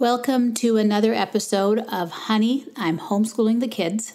[0.00, 4.12] Welcome to another episode of Honey, I'm Homeschooling the Kids.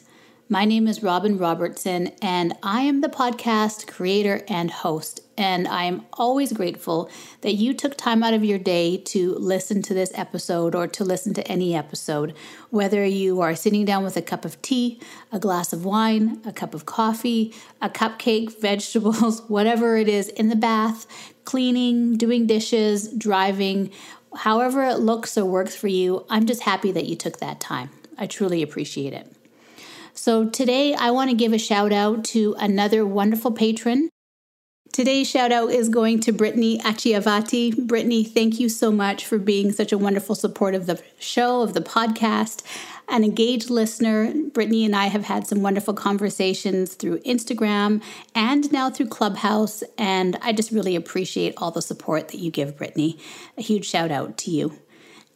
[0.48, 5.20] My name is Robin Robertson, and I am the podcast creator and host.
[5.38, 7.10] And I am always grateful
[7.42, 11.04] that you took time out of your day to listen to this episode or to
[11.04, 12.34] listen to any episode,
[12.70, 15.02] whether you are sitting down with a cup of tea,
[15.34, 20.48] a glass of wine, a cup of coffee, a cupcake, vegetables, whatever it is, in
[20.48, 21.08] the bath,
[21.44, 23.92] cleaning, doing dishes, driving
[24.36, 27.90] however it looks or works for you, I'm just happy that you took that time.
[28.18, 29.32] I truly appreciate it.
[30.14, 34.10] So, today I want to give a shout out to another wonderful patron.
[34.94, 37.76] Today's shout out is going to Brittany Achiavati.
[37.88, 41.74] Brittany, thank you so much for being such a wonderful support of the show, of
[41.74, 42.62] the podcast
[43.10, 44.32] an engaged listener.
[44.54, 48.04] Brittany and I have had some wonderful conversations through Instagram
[48.36, 52.78] and now through Clubhouse, and I just really appreciate all the support that you give,
[52.78, 53.18] Brittany.
[53.58, 54.80] A huge shout out to you.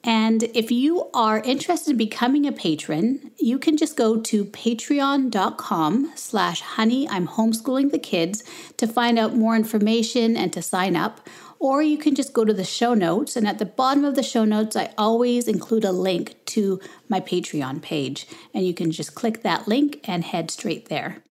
[0.07, 6.13] And if you are interested in becoming a patron, you can just go to patreon.com
[6.15, 8.41] slash honey I'm homeschooling the kids
[8.77, 11.27] to find out more information and to sign up
[11.59, 13.35] or you can just go to the show notes.
[13.35, 17.19] And at the bottom of the show notes, I always include a link to my
[17.19, 18.27] Patreon page.
[18.53, 21.23] And you can just click that link and head straight there.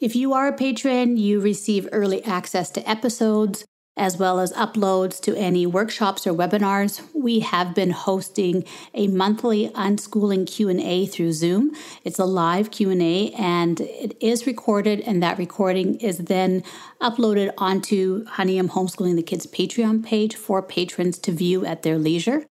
[0.00, 5.20] If you are a patron, you receive early access to episodes, as well as uploads
[5.20, 7.02] to any workshops or webinars.
[7.14, 11.72] We have been hosting a monthly unschooling Q&A through Zoom.
[12.04, 16.62] It's a live Q&A and it is recorded and that recording is then
[17.00, 21.98] uploaded onto Honey I'm Homeschooling the Kids Patreon page for patrons to view at their
[21.98, 22.46] leisure.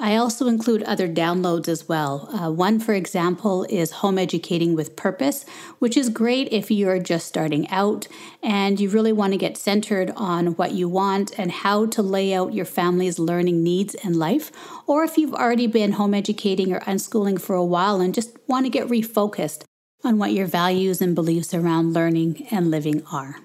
[0.00, 2.28] I also include other downloads as well.
[2.32, 5.44] Uh, one, for example, is Home Educating with Purpose,
[5.80, 8.06] which is great if you're just starting out
[8.40, 12.32] and you really want to get centered on what you want and how to lay
[12.32, 14.52] out your family's learning needs and life.
[14.86, 18.66] Or if you've already been home educating or unschooling for a while and just want
[18.66, 19.64] to get refocused
[20.04, 23.40] on what your values and beliefs around learning and living are.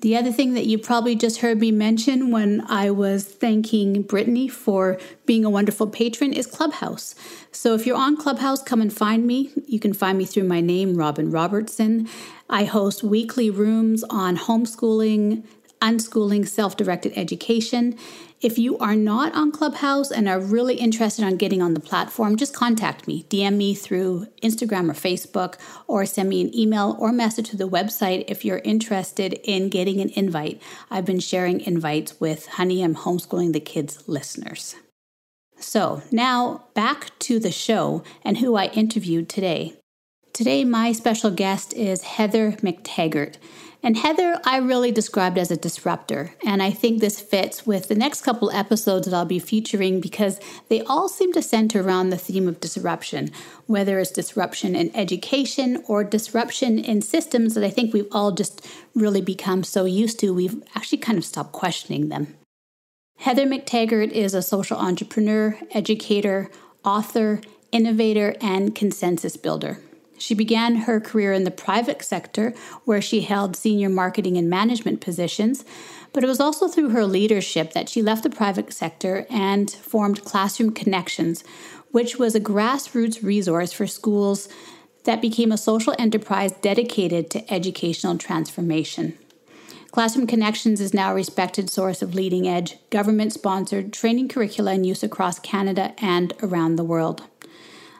[0.00, 4.46] The other thing that you probably just heard me mention when I was thanking Brittany
[4.46, 7.16] for being a wonderful patron is Clubhouse.
[7.50, 9.50] So if you're on Clubhouse, come and find me.
[9.66, 12.08] You can find me through my name, Robin Robertson.
[12.48, 15.44] I host weekly rooms on homeschooling,
[15.80, 17.98] unschooling, self directed education.
[18.40, 22.36] If you are not on Clubhouse and are really interested on getting on the platform,
[22.36, 23.24] just contact me.
[23.24, 25.56] DM me through Instagram or Facebook,
[25.88, 30.00] or send me an email or message to the website if you're interested in getting
[30.00, 30.62] an invite.
[30.88, 34.76] I've been sharing invites with Honey I'm Homeschooling the Kids listeners.
[35.58, 39.74] So now back to the show and who I interviewed today.
[40.32, 43.38] Today, my special guest is Heather McTaggart.
[43.80, 46.34] And Heather, I really described as a disruptor.
[46.44, 50.40] And I think this fits with the next couple episodes that I'll be featuring because
[50.68, 53.30] they all seem to center around the theme of disruption,
[53.66, 58.66] whether it's disruption in education or disruption in systems that I think we've all just
[58.94, 62.34] really become so used to, we've actually kind of stopped questioning them.
[63.18, 66.50] Heather McTaggart is a social entrepreneur, educator,
[66.84, 67.40] author,
[67.70, 69.80] innovator, and consensus builder.
[70.18, 75.00] She began her career in the private sector, where she held senior marketing and management
[75.00, 75.64] positions,
[76.12, 80.24] but it was also through her leadership that she left the private sector and formed
[80.24, 81.44] Classroom Connections,
[81.92, 84.48] which was a grassroots resource for schools
[85.04, 89.16] that became a social enterprise dedicated to educational transformation.
[89.90, 94.84] Classroom Connections is now a respected source of leading edge, government sponsored training curricula in
[94.84, 97.22] use across Canada and around the world.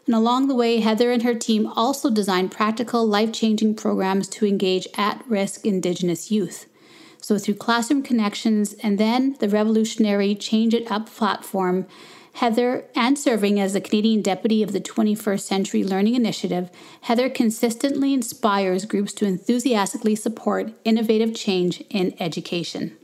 [0.08, 4.46] And along the way, Heather and her team also designed practical, life changing programs to
[4.46, 6.64] engage at risk Indigenous youth.
[7.20, 11.86] So, through Classroom Connections and then the revolutionary Change It Up platform,
[12.32, 16.70] Heather, and serving as the Canadian Deputy of the 21st Century Learning Initiative,
[17.02, 22.96] Heather consistently inspires groups to enthusiastically support innovative change in education.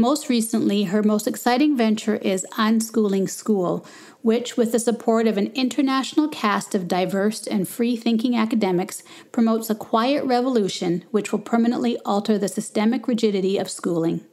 [0.00, 3.84] Most recently, her most exciting venture is Unschooling School,
[4.22, 9.68] which, with the support of an international cast of diverse and free thinking academics, promotes
[9.68, 14.24] a quiet revolution which will permanently alter the systemic rigidity of schooling.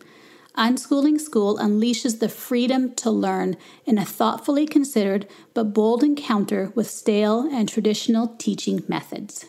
[0.55, 6.89] Unschooling School unleashes the freedom to learn in a thoughtfully considered but bold encounter with
[6.89, 9.47] stale and traditional teaching methods.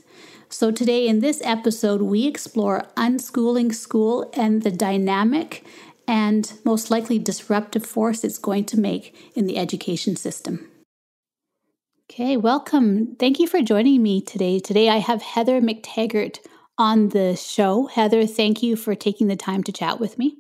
[0.51, 5.63] So, today in this episode, we explore unschooling school and the dynamic
[6.09, 10.71] and most likely disruptive force it's going to make in the education system.
[12.11, 13.15] Okay, welcome.
[13.17, 14.59] Thank you for joining me today.
[14.59, 16.39] Today I have Heather McTaggart
[16.79, 17.87] on the show.
[17.87, 20.39] Heather, thank you for taking the time to chat with me.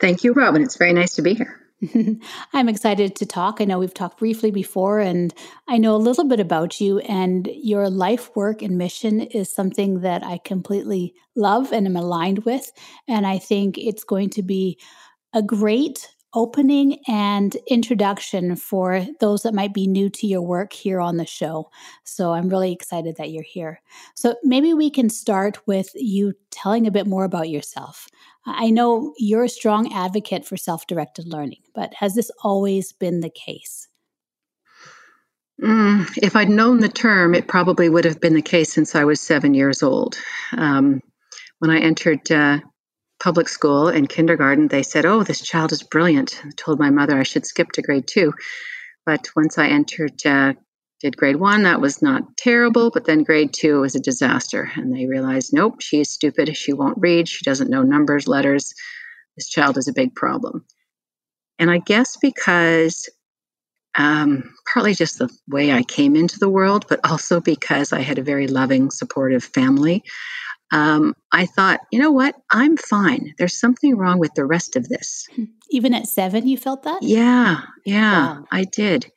[0.00, 0.62] Thank you, Robin.
[0.62, 1.59] It's very nice to be here.
[2.52, 3.60] I'm excited to talk.
[3.60, 5.32] I know we've talked briefly before, and
[5.68, 6.98] I know a little bit about you.
[7.00, 12.44] And your life work and mission is something that I completely love and am aligned
[12.44, 12.70] with.
[13.08, 14.78] And I think it's going to be
[15.32, 21.00] a great opening and introduction for those that might be new to your work here
[21.00, 21.70] on the show.
[22.04, 23.80] So I'm really excited that you're here.
[24.14, 28.06] So maybe we can start with you telling a bit more about yourself.
[28.46, 33.20] I know you're a strong advocate for self directed learning, but has this always been
[33.20, 33.88] the case?
[35.60, 39.04] Mm, if I'd known the term, it probably would have been the case since I
[39.04, 40.16] was seven years old.
[40.56, 41.02] Um,
[41.58, 42.60] when I entered uh,
[43.20, 46.40] public school and kindergarten, they said, Oh, this child is brilliant.
[46.44, 48.32] I told my mother I should skip to grade two.
[49.06, 50.54] But once I entered, uh,
[51.00, 52.90] did grade one, that was not terrible.
[52.90, 54.70] But then grade two was a disaster.
[54.74, 56.56] And they realized, Nope, she is stupid.
[56.56, 57.28] She won't read.
[57.28, 58.72] She doesn't know numbers, letters.
[59.36, 60.64] This child is a big problem.
[61.58, 63.08] And I guess because
[63.96, 68.18] um, partly just the way I came into the world, but also because I had
[68.18, 70.04] a very loving, supportive family
[70.70, 72.36] um, I thought, you know what?
[72.52, 73.34] I'm fine.
[73.38, 75.26] There's something wrong with the rest of this.
[75.34, 75.44] Hmm.
[75.70, 77.02] Even at seven, you felt that?
[77.02, 78.44] Yeah, yeah, wow.
[78.50, 79.10] I did.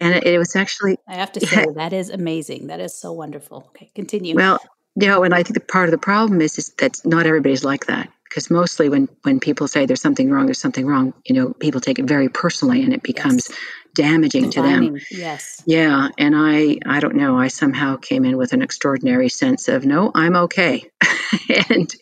[0.00, 0.96] And it, it, was actually.
[1.06, 2.68] I have to say, that is amazing.
[2.68, 3.64] That is so wonderful.
[3.68, 4.34] Okay, continue.
[4.34, 4.60] Well,
[4.96, 7.64] you know, and I think the part of the problem is, is that not everybody's
[7.64, 8.10] like that.
[8.24, 11.80] Because mostly when, when people say there's something wrong, there's something wrong, you know, people
[11.80, 13.58] take it very personally and it becomes yes
[13.94, 15.06] damaging Defining, to them.
[15.10, 15.62] Yes.
[15.66, 19.84] Yeah, and I I don't know, I somehow came in with an extraordinary sense of
[19.84, 20.90] no, I'm okay.
[21.70, 21.92] and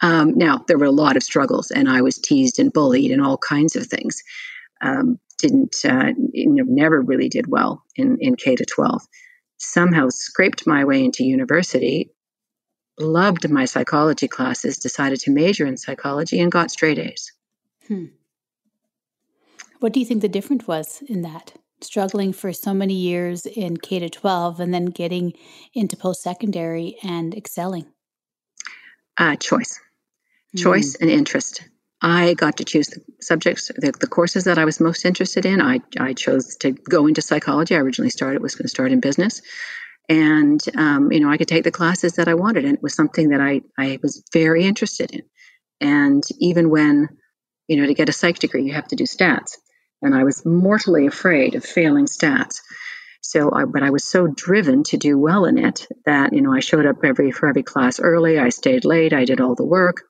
[0.00, 3.22] um, now there were a lot of struggles, and I was teased and bullied and
[3.22, 4.22] all kinds of things.
[4.80, 9.02] Um, didn't uh, you know never really did well in in K to 12.
[9.58, 12.10] Somehow scraped my way into university.
[12.98, 14.78] Loved my psychology classes.
[14.78, 17.32] Decided to major in psychology and got straight A's.
[17.88, 18.06] Hmm.
[19.80, 21.52] What do you think the difference was in that?
[21.82, 25.34] Struggling for so many years in K to 12 and then getting
[25.74, 27.86] into post secondary and excelling?
[29.18, 29.78] Uh, choice,
[30.56, 31.02] choice mm.
[31.02, 31.62] and interest.
[32.00, 35.62] I got to choose the subjects, the, the, courses that I was most interested in.
[35.62, 37.74] I, I chose to go into psychology.
[37.74, 39.40] I originally started was going to start in business,
[40.06, 42.94] and um, you know I could take the classes that I wanted, and it was
[42.94, 45.22] something that I I was very interested in.
[45.80, 47.08] And even when
[47.66, 49.56] you know to get a psych degree, you have to do stats
[50.02, 52.60] and I was mortally afraid of failing stats.
[53.22, 56.52] So, I, but I was so driven to do well in it that you know
[56.52, 58.38] I showed up every for every class early.
[58.38, 59.12] I stayed late.
[59.12, 60.02] I did all the work,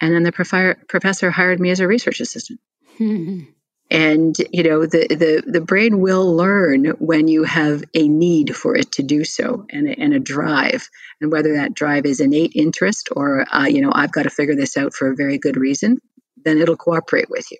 [0.00, 2.60] and then the profi- professor hired me as a research assistant.
[3.90, 8.76] and you know the, the the brain will learn when you have a need for
[8.76, 10.88] it to do so and a, and a drive
[11.20, 14.56] and whether that drive is innate interest or uh, you know i've got to figure
[14.56, 15.98] this out for a very good reason
[16.44, 17.58] then it'll cooperate with you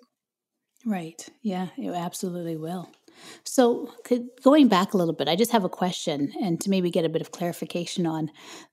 [0.85, 1.27] Right.
[1.41, 2.89] Yeah, it absolutely will.
[3.45, 3.89] So,
[4.43, 7.09] going back a little bit, I just have a question and to maybe get a
[7.09, 8.29] bit of clarification on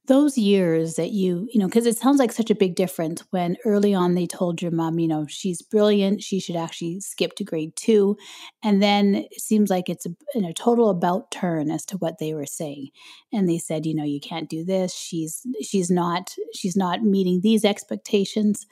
[0.08, 3.56] those years that you, you know, because it sounds like such a big difference when
[3.64, 7.44] early on they told your mom, you know, she's brilliant, she should actually skip to
[7.44, 8.16] grade two.
[8.64, 12.18] And then it seems like it's a, in a total about turn as to what
[12.18, 12.88] they were saying.
[13.32, 14.92] And they said, you know, you can't do this.
[14.92, 18.66] She's, she's not, she's not meeting these expectations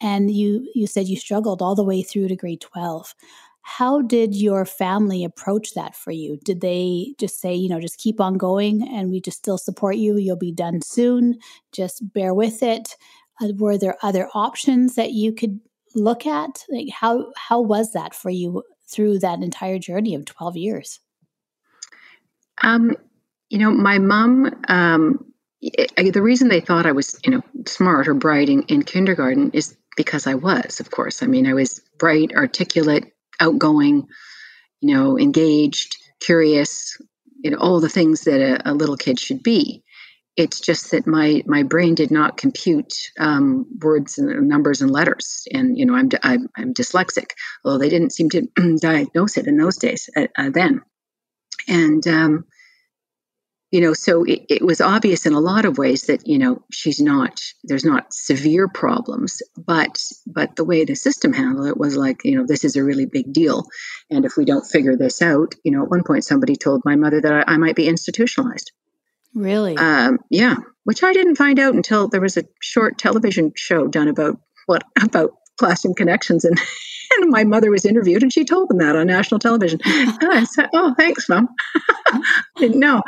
[0.00, 3.14] and you you said you struggled all the way through to grade 12
[3.62, 6.38] how did your family approach that for you?
[6.44, 9.96] Did they just say you know just keep on going and we just still support
[9.96, 10.16] you.
[10.16, 11.38] You'll be done soon.
[11.72, 12.96] Just bear with it.
[13.40, 15.60] Uh, were there other options that you could
[15.94, 16.64] look at?
[16.68, 21.00] Like how how was that for you through that entire journey of 12 years?
[22.62, 22.96] Um
[23.50, 25.26] you know my mom um
[25.60, 29.76] the reason they thought I was, you know, smart or bright in, in kindergarten is
[30.00, 31.22] because I was, of course.
[31.22, 34.08] I mean, I was bright, articulate, outgoing,
[34.80, 36.96] you know, engaged, curious,
[37.44, 39.84] you know, all the things that a, a little kid should be.
[40.38, 45.46] It's just that my my brain did not compute um, words and numbers and letters,
[45.52, 47.32] and you know, I'm I'm, I'm dyslexic.
[47.62, 48.48] Although they didn't seem to
[48.80, 50.80] diagnose it in those days uh, uh, then,
[51.68, 52.46] and um,
[53.70, 56.62] you know so it, it, was obvious in a lot of ways that you know
[56.70, 61.96] she's not there's not severe problems but but the way the system handled it was
[61.96, 63.66] like you know this is a really big deal.
[64.10, 66.96] And if we don't figure this out you know at one point somebody told my
[66.96, 68.72] mother that i, I might be institutionalized.
[69.34, 69.76] Really?
[69.76, 74.08] Um, yeah which i didn't find out until there was a short television show done
[74.08, 76.58] about what about classroom connections and
[77.18, 79.80] and my mother was interviewed and she told them that on national television.
[79.84, 81.48] and I said, Oh, thanks, mom.
[82.56, 83.02] Didn't know.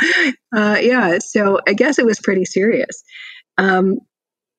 [0.54, 3.02] Uh, yeah, so I guess it was pretty serious.
[3.58, 3.98] Um,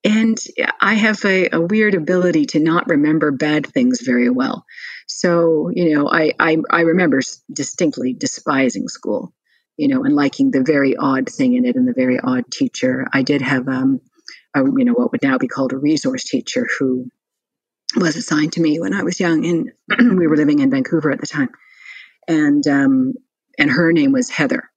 [0.03, 0.37] and
[0.81, 4.65] I have a, a, weird ability to not remember bad things very well.
[5.07, 7.21] So, you know, I, I, I remember
[7.51, 9.33] distinctly despising school,
[9.77, 13.07] you know, and liking the very odd thing in it and the very odd teacher.
[13.13, 14.01] I did have, um,
[14.53, 17.07] a, you know, what would now be called a resource teacher who
[17.95, 19.71] was assigned to me when I was young, and
[20.19, 21.49] we were living in Vancouver at the time,
[22.27, 23.13] and um,
[23.57, 24.69] and her name was Heather,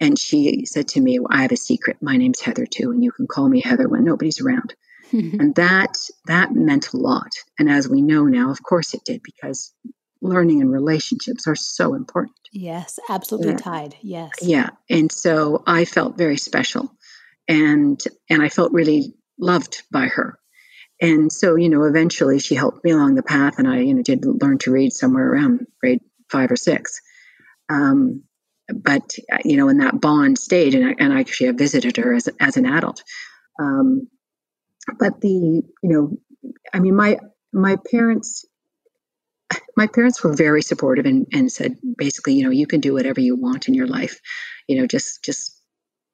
[0.00, 1.98] and she said to me, well, "I have a secret.
[2.00, 4.74] My name's Heather too, and you can call me Heather when nobody's around."
[5.12, 7.32] and that that meant a lot.
[7.58, 9.72] And as we know now, of course it did, because
[10.22, 12.36] learning and relationships are so important.
[12.52, 13.56] Yes, absolutely yeah.
[13.56, 13.96] tied.
[14.02, 14.30] Yes.
[14.42, 14.70] Yeah.
[14.88, 16.92] And so I felt very special
[17.48, 20.38] and and I felt really loved by her.
[21.00, 24.02] And so, you know, eventually she helped me along the path and I, you know,
[24.02, 27.00] did learn to read somewhere around grade five or six.
[27.68, 28.24] Um,
[28.72, 32.28] but, you know, in that bond stage, and I, and I actually visited her as,
[32.38, 33.02] as an adult.
[33.58, 34.08] Um,
[34.98, 36.18] but the you know
[36.72, 37.18] i mean my
[37.52, 38.44] my parents
[39.76, 43.20] my parents were very supportive and, and said basically you know you can do whatever
[43.20, 44.20] you want in your life
[44.68, 45.56] you know just just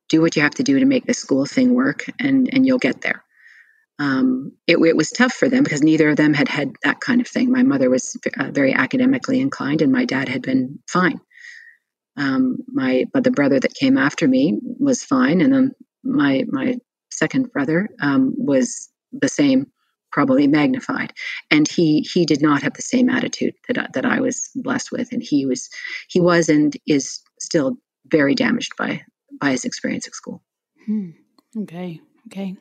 [0.08, 2.78] do what you have to do to make the school thing work and and you'll
[2.78, 3.24] get there
[3.98, 7.20] um, it, it, was tough for them because neither of them had had that kind
[7.20, 11.20] of thing my mother was uh, very academically inclined and my dad had been fine
[12.16, 15.72] um, my but the brother that came after me was fine and then
[16.02, 16.76] my my
[17.16, 19.66] second brother um, was the same,
[20.12, 21.12] probably magnified,
[21.50, 24.92] and he he did not have the same attitude that I, that I was blessed
[24.92, 25.68] with, and he was
[26.08, 27.76] he was and is still
[28.06, 29.02] very damaged by
[29.40, 30.42] by his experience at school.
[30.84, 31.10] Hmm.
[31.56, 32.00] Okay.
[32.28, 32.56] Okay.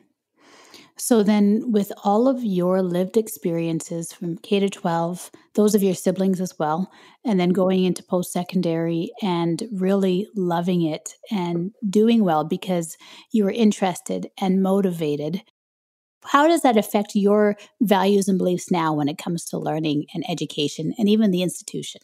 [0.98, 5.94] So then, with all of your lived experiences from K to 12, those of your
[5.94, 6.90] siblings as well,
[7.22, 12.96] and then going into post secondary and really loving it and doing well because
[13.30, 15.42] you were interested and motivated,
[16.24, 20.24] how does that affect your values and beliefs now when it comes to learning and
[20.28, 22.00] education and even the institution?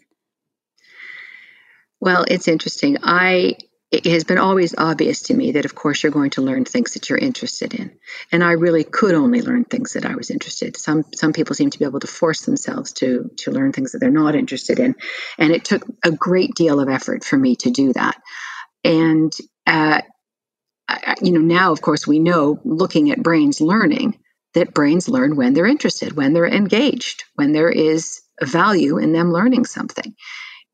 [1.99, 2.99] Well, it's interesting.
[3.03, 3.55] I
[3.93, 6.95] it has been always obvious to me that of course you're going to learn things
[6.95, 7.93] that you're interested in.
[8.33, 10.77] And i really could only learn things that i was interested.
[10.77, 13.99] Some some people seem to be able to force themselves to to learn things that
[13.99, 14.97] they're not interested in.
[15.39, 18.21] And it took a great deal of effort for me to do that.
[18.85, 19.33] And
[19.67, 20.01] uh,
[21.21, 24.19] you know now of course we know looking at brains learning
[24.55, 29.33] that brains learn when they're interested when they're engaged when there is value in them
[29.33, 30.15] learning something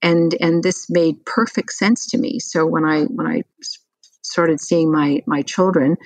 [0.03, 2.39] and and this made perfect sense to me.
[2.39, 3.43] So when i when i
[4.23, 5.97] started seeing my my children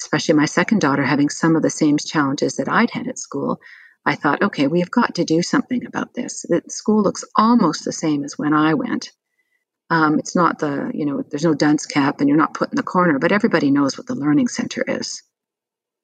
[0.00, 3.60] especially my second daughter having some of the same challenges that i'd had at school
[4.06, 6.44] i thought okay we've got to do something about this.
[6.48, 9.10] The school looks almost the same as when i went.
[9.90, 12.76] Um, it's not the you know there's no dunce cap and you're not put in
[12.76, 15.22] the corner but everybody knows what the learning center is.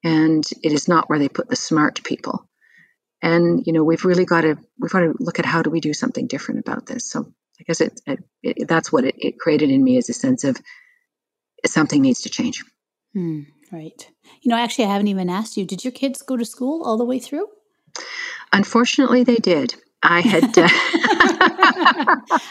[0.03, 2.47] And it is not where they put the smart people
[3.21, 5.79] and you know we've really got to we've got to look at how do we
[5.79, 7.09] do something different about this.
[7.09, 10.13] So i guess it, it, it that's what it, it, created in me is a
[10.13, 10.57] sense of
[11.65, 12.63] something needs to change.
[13.13, 14.09] Hmm, right.
[14.41, 16.97] You know actually i haven't even asked you did your kids go to school all
[16.97, 17.47] the way through?
[18.53, 19.75] Unfortunately they did.
[20.03, 20.67] I had uh,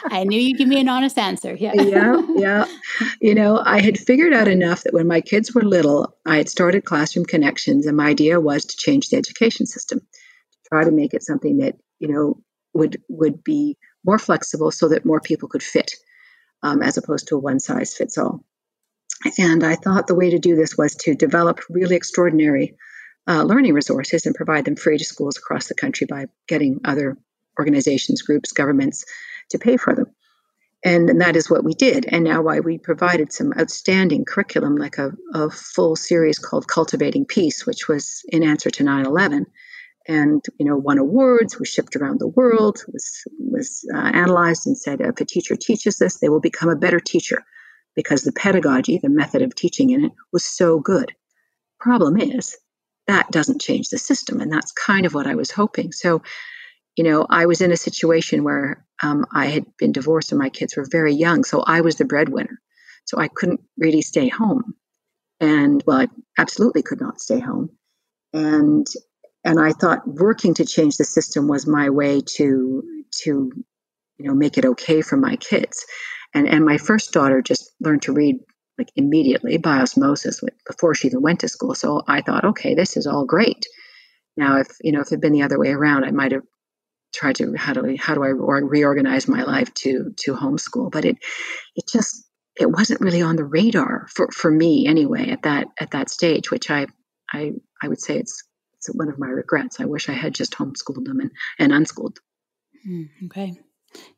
[0.04, 1.72] i knew you'd give me an honest answer yeah.
[1.74, 2.64] Yeah yeah.
[3.20, 6.48] You know i had figured out enough that when my kids were little i had
[6.48, 10.00] started classroom connections and my idea was to change the education system
[10.70, 12.40] try to make it something that you know
[12.72, 15.92] would would be more flexible so that more people could fit
[16.62, 18.44] um, as opposed to a one size fits all.
[19.38, 22.76] And i thought the way to do this was to develop really extraordinary
[23.28, 27.18] uh, learning resources and provide them free to schools across the country by getting other
[27.58, 29.04] organizations groups governments
[29.50, 30.06] to pay for them.
[30.82, 32.06] And, and that is what we did.
[32.08, 37.26] And now why we provided some outstanding curriculum like a, a full series called cultivating
[37.26, 39.44] peace which was in answer to 9-11
[40.10, 44.76] and you know won awards was shipped around the world was was uh, analyzed and
[44.76, 47.44] said if a teacher teaches this they will become a better teacher
[47.94, 51.12] because the pedagogy the method of teaching in it was so good.
[51.78, 52.56] Problem is
[53.06, 55.92] that doesn't change the system and that's kind of what i was hoping.
[55.92, 56.22] So
[56.96, 60.50] you know i was in a situation where um, i had been divorced and my
[60.50, 62.60] kids were very young so i was the breadwinner.
[63.04, 64.74] So i couldn't really stay home.
[65.38, 67.70] And well i absolutely could not stay home.
[68.32, 68.86] And
[69.44, 72.82] and I thought working to change the system was my way to
[73.22, 73.52] to
[74.18, 75.86] you know make it okay for my kids.
[76.34, 78.36] And and my first daughter just learned to read
[78.78, 81.74] like immediately by osmosis before she even went to school.
[81.74, 83.66] So I thought, okay, this is all great.
[84.36, 86.42] Now, if you know if it had been the other way around, I might have
[87.14, 90.90] tried to how do I how do I reorganize my life to to homeschool.
[90.92, 91.16] But it
[91.76, 95.92] it just it wasn't really on the radar for for me anyway at that at
[95.92, 96.86] that stage, which I
[97.32, 98.44] I I would say it's
[98.80, 99.78] it's one of my regrets.
[99.78, 102.18] I wish I had just homeschooled them and, and unschooled.
[102.88, 103.52] Mm, okay.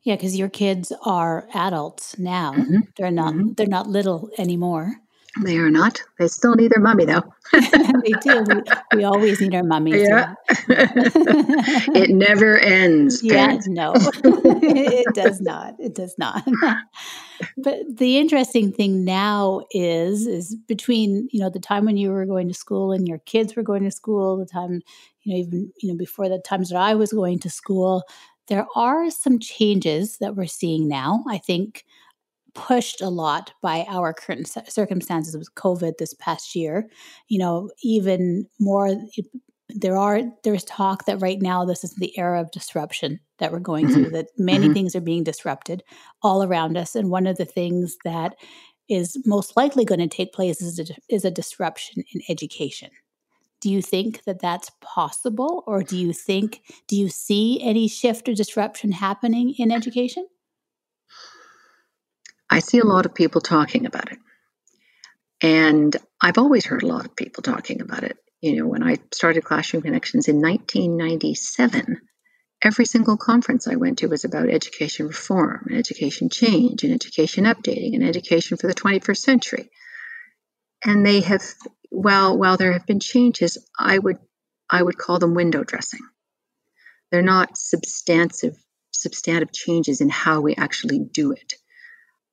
[0.03, 2.53] Yeah, because your kids are adults now.
[2.53, 2.79] Mm-hmm.
[2.95, 3.33] They're not.
[3.33, 3.53] Mm-hmm.
[3.53, 4.95] They're not little anymore.
[5.41, 5.99] They are not.
[6.19, 7.23] They still need their mummy, though.
[7.51, 8.43] they do.
[8.47, 10.07] We, we, always need our mummies.
[10.07, 10.35] Yeah.
[10.49, 13.21] it never ends.
[13.23, 13.67] Parents.
[13.67, 15.73] Yeah, no, it does not.
[15.79, 16.43] It does not.
[17.57, 22.27] but the interesting thing now is, is between you know the time when you were
[22.27, 24.81] going to school and your kids were going to school, the time
[25.23, 28.03] you know even you know before the times that I was going to school,
[28.49, 31.23] there are some changes that we're seeing now.
[31.27, 31.85] I think
[32.53, 36.89] pushed a lot by our current circumstances with COVID this past year.
[37.27, 38.95] You know, even more,
[39.69, 43.59] there are there's talk that right now this is the era of disruption that we're
[43.59, 43.93] going mm-hmm.
[44.03, 44.09] through.
[44.11, 44.73] That many mm-hmm.
[44.73, 45.83] things are being disrupted
[46.21, 48.35] all around us, and one of the things that
[48.89, 52.89] is most likely going to take place is a, is a disruption in education.
[53.61, 58.27] Do you think that that's possible, or do you think do you see any shift
[58.27, 60.27] or disruption happening in education?
[62.53, 64.19] I see a lot of people talking about it.
[65.41, 68.15] And I've always heard a lot of people talking about it.
[68.41, 71.99] You know, when I started Classroom Connections in 1997,
[72.63, 77.45] every single conference I went to was about education reform, and education change, and education
[77.45, 79.71] updating, and education for the 21st century.
[80.85, 81.43] And they have,
[81.89, 84.17] well, while there have been changes, I would
[84.69, 86.01] I would call them window dressing.
[87.09, 88.55] They're not substantive
[88.91, 91.55] substantive changes in how we actually do it.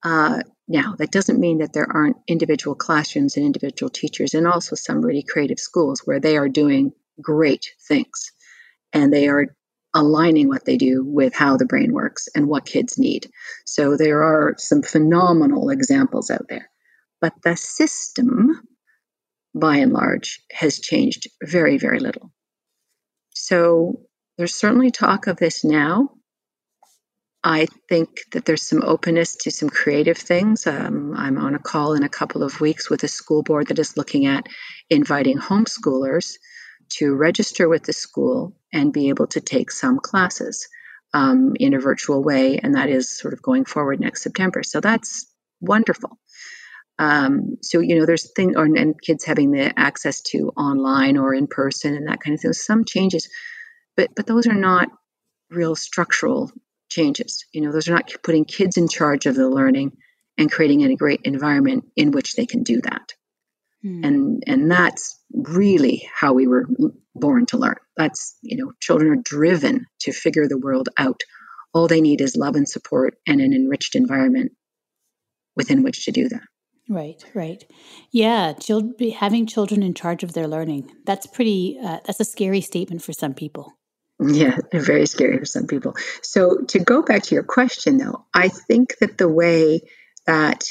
[0.03, 4.77] Uh, now, that doesn't mean that there aren't individual classrooms and individual teachers, and also
[4.77, 8.33] some really creative schools where they are doing great things
[8.93, 9.55] and they are
[9.95, 13.29] aligning what they do with how the brain works and what kids need.
[13.67, 16.71] So there are some phenomenal examples out there.
[17.21, 18.61] But the system,
[19.55, 22.33] by and large, has changed very, very little.
[23.35, 24.03] So
[24.39, 26.11] there's certainly talk of this now.
[27.43, 30.67] I think that there's some openness to some creative things.
[30.67, 33.79] Um, I'm on a call in a couple of weeks with a school board that
[33.79, 34.47] is looking at
[34.91, 36.35] inviting homeschoolers
[36.91, 40.69] to register with the school and be able to take some classes
[41.15, 42.59] um, in a virtual way.
[42.59, 44.63] And that is sort of going forward next September.
[44.63, 45.27] So that's
[45.61, 46.19] wonderful.
[46.99, 51.33] Um, so you know, there's things, or, and kids having the access to online or
[51.33, 52.53] in person and that kind of thing.
[52.53, 53.31] Some changes,
[53.97, 54.89] but but those are not
[55.51, 56.53] real structural
[56.91, 57.45] changes.
[57.53, 59.93] You know, those are not putting kids in charge of the learning
[60.37, 63.15] and creating a great environment in which they can do that.
[63.83, 64.05] Hmm.
[64.05, 66.67] And and that's really how we were
[67.15, 67.77] born to learn.
[67.97, 71.21] That's, you know, children are driven to figure the world out.
[71.73, 74.53] All they need is love and support and an enriched environment
[75.57, 76.43] within which to do that.
[76.89, 77.65] Right, right.
[78.11, 80.91] Yeah, children, having children in charge of their learning.
[81.07, 83.75] That's pretty uh, that's a scary statement for some people.
[84.21, 85.95] Yeah, very scary for some people.
[86.23, 89.81] So, to go back to your question, though, I think that the way
[90.27, 90.65] that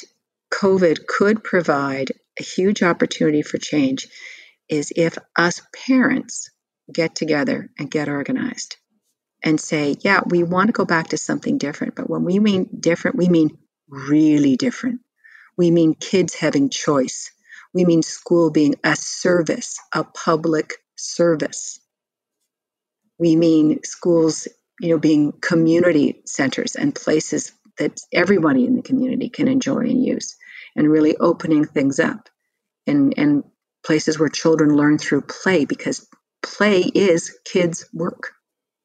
[0.54, 4.08] COVID could provide a huge opportunity for change
[4.70, 6.52] is if us parents
[6.94, 8.78] get together and get organized
[9.44, 11.96] and say, yeah, we want to go back to something different.
[11.96, 13.58] But when we mean different, we mean
[13.88, 15.02] really different.
[15.58, 17.32] We mean kids having choice.
[17.74, 21.79] We mean school being a service, a public service
[23.20, 24.48] we mean schools,
[24.80, 30.04] you know, being community centers and places that everybody in the community can enjoy and
[30.04, 30.36] use,
[30.76, 32.30] and really opening things up,
[32.88, 33.44] and and
[33.86, 36.08] places where children learn through play because
[36.42, 38.32] play is kids' work.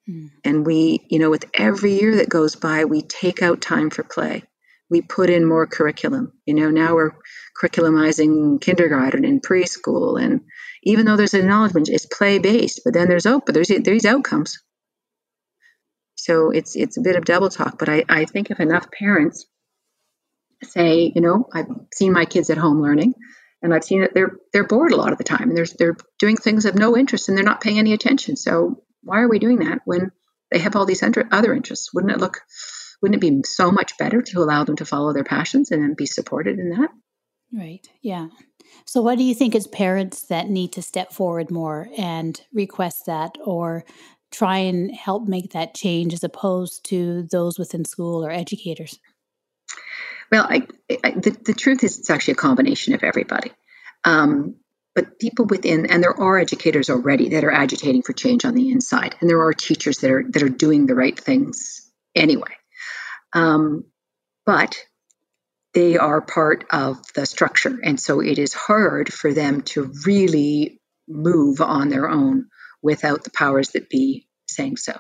[0.09, 0.31] Mm.
[0.45, 4.03] And we, you know, with every year that goes by, we take out time for
[4.03, 4.45] play.
[4.91, 6.33] We put in more curriculum.
[6.47, 7.13] You know, now we're
[7.61, 10.43] curriculumizing kindergarten and preschool and
[10.85, 14.59] even though there's acknowledgement, it's play based, but then there's out, but there's there's outcomes.
[16.15, 19.47] So it's it's a bit of double talk, but I, I think if enough parents
[20.63, 23.15] say, you know, I've seen my kids at home learning,
[23.63, 25.97] and I've seen that they're they're bored a lot of the time, and they're they're
[26.19, 28.37] doing things of no interest, and they're not paying any attention.
[28.37, 30.13] So why are we doing that when
[30.51, 31.93] they have all these other interests?
[31.93, 32.41] Wouldn't it look,
[33.05, 35.93] wouldn't it be so much better to allow them to follow their passions and then
[35.93, 36.89] be supported in that?
[37.53, 37.87] Right.
[38.01, 38.29] Yeah.
[38.87, 43.05] So, what do you think as parents that need to step forward more and request
[43.05, 43.85] that or
[44.33, 48.99] try and help make that change as opposed to those within school or educators?
[50.33, 50.67] Well, I,
[51.05, 53.53] I, the, the truth is, it's actually a combination of everybody.
[54.05, 54.57] Um,
[54.95, 58.71] but people within, and there are educators already that are agitating for change on the
[58.71, 62.55] inside, and there are teachers that are that are doing the right things anyway.
[63.35, 63.85] Um,
[64.47, 64.77] but
[65.75, 67.79] they are part of the structure.
[67.83, 72.47] And so it is hard for them to really move on their own
[72.83, 74.95] without the powers that be saying so.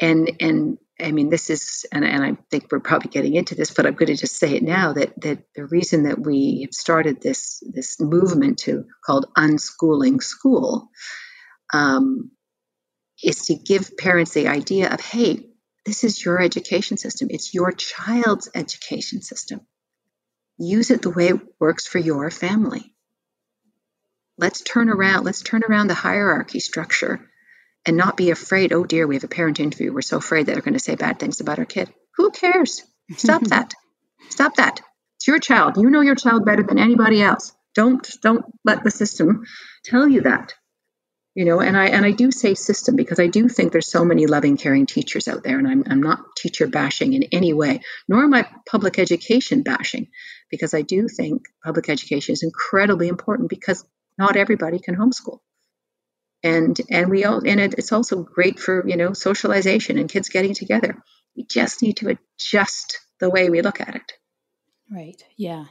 [0.00, 3.70] and and I mean, this is, and, and I think we're probably getting into this,
[3.72, 6.74] but I'm going to just say it now that that the reason that we have
[6.74, 10.90] started this this movement to called unschooling school
[11.74, 12.32] um,
[13.24, 15.47] is to give parents the idea of, hey,
[15.88, 17.28] this is your education system.
[17.30, 19.62] It's your child's education system.
[20.58, 22.94] Use it the way it works for your family.
[24.36, 25.24] Let's turn around.
[25.24, 27.26] Let's turn around the hierarchy structure
[27.86, 29.90] and not be afraid, oh dear, we have a parent interview.
[29.90, 31.90] We're so afraid that they're going to say bad things about our kid.
[32.16, 32.82] Who cares?
[33.16, 33.72] Stop that.
[34.28, 34.82] Stop that.
[35.16, 35.78] It's your child.
[35.78, 37.54] You know your child better than anybody else.
[37.74, 39.46] Don't don't let the system
[39.84, 40.52] tell you that.
[41.38, 44.04] You know, and I and I do say system because I do think there's so
[44.04, 47.82] many loving, caring teachers out there, and I'm I'm not teacher bashing in any way,
[48.08, 50.08] nor am I public education bashing,
[50.50, 53.84] because I do think public education is incredibly important because
[54.18, 55.38] not everybody can homeschool.
[56.42, 60.30] And and we all and it, it's also great for you know socialization and kids
[60.30, 61.00] getting together.
[61.36, 64.12] We just need to adjust the way we look at it.
[64.90, 65.66] Right yeah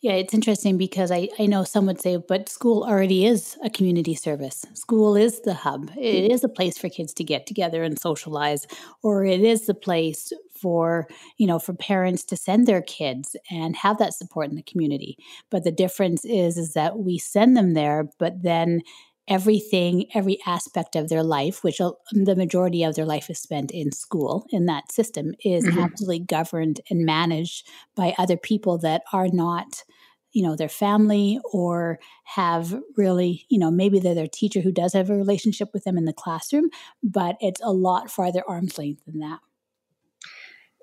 [0.00, 3.70] yeah it's interesting because i i know some would say but school already is a
[3.70, 4.64] community service.
[4.74, 5.90] School is the hub.
[5.96, 6.32] It mm-hmm.
[6.32, 8.66] is a place for kids to get together and socialize
[9.02, 13.76] or it is the place for you know for parents to send their kids and
[13.76, 15.18] have that support in the community.
[15.50, 18.82] But the difference is is that we send them there but then
[19.28, 23.92] everything, every aspect of their life, which the majority of their life is spent in
[23.92, 25.78] school in that system, is mm-hmm.
[25.78, 29.84] absolutely governed and managed by other people that are not
[30.32, 34.92] you know their family or have really you know maybe they're their teacher who does
[34.92, 36.68] have a relationship with them in the classroom
[37.02, 39.38] but it's a lot farther arm's length than that.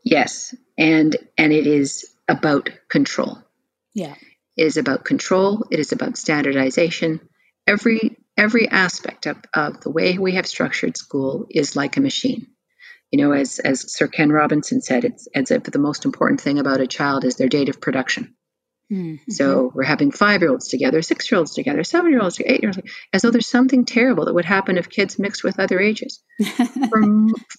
[0.04, 3.38] Yes and and it is about control.
[3.94, 4.16] Yeah.
[4.56, 5.66] It is about control.
[5.72, 7.20] It is about standardization.
[7.68, 12.48] Every every aspect of, of the way we have structured school is like a machine.
[13.12, 16.58] You know, as, as Sir Ken Robinson said, it's as if the most important thing
[16.58, 18.36] about a child is their date of production.
[18.92, 19.32] Mm-hmm.
[19.32, 22.62] So we're having five year olds together, six year olds together, seven year olds, eight
[22.62, 25.80] year olds, as though there's something terrible that would happen if kids mixed with other
[25.80, 26.22] ages.
[26.90, 27.02] for,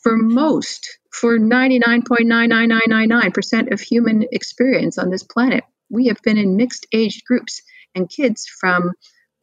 [0.03, 6.87] for most, for 99.99999% of human experience on this planet, we have been in mixed
[6.93, 7.63] age groups
[7.95, 8.93] and kids from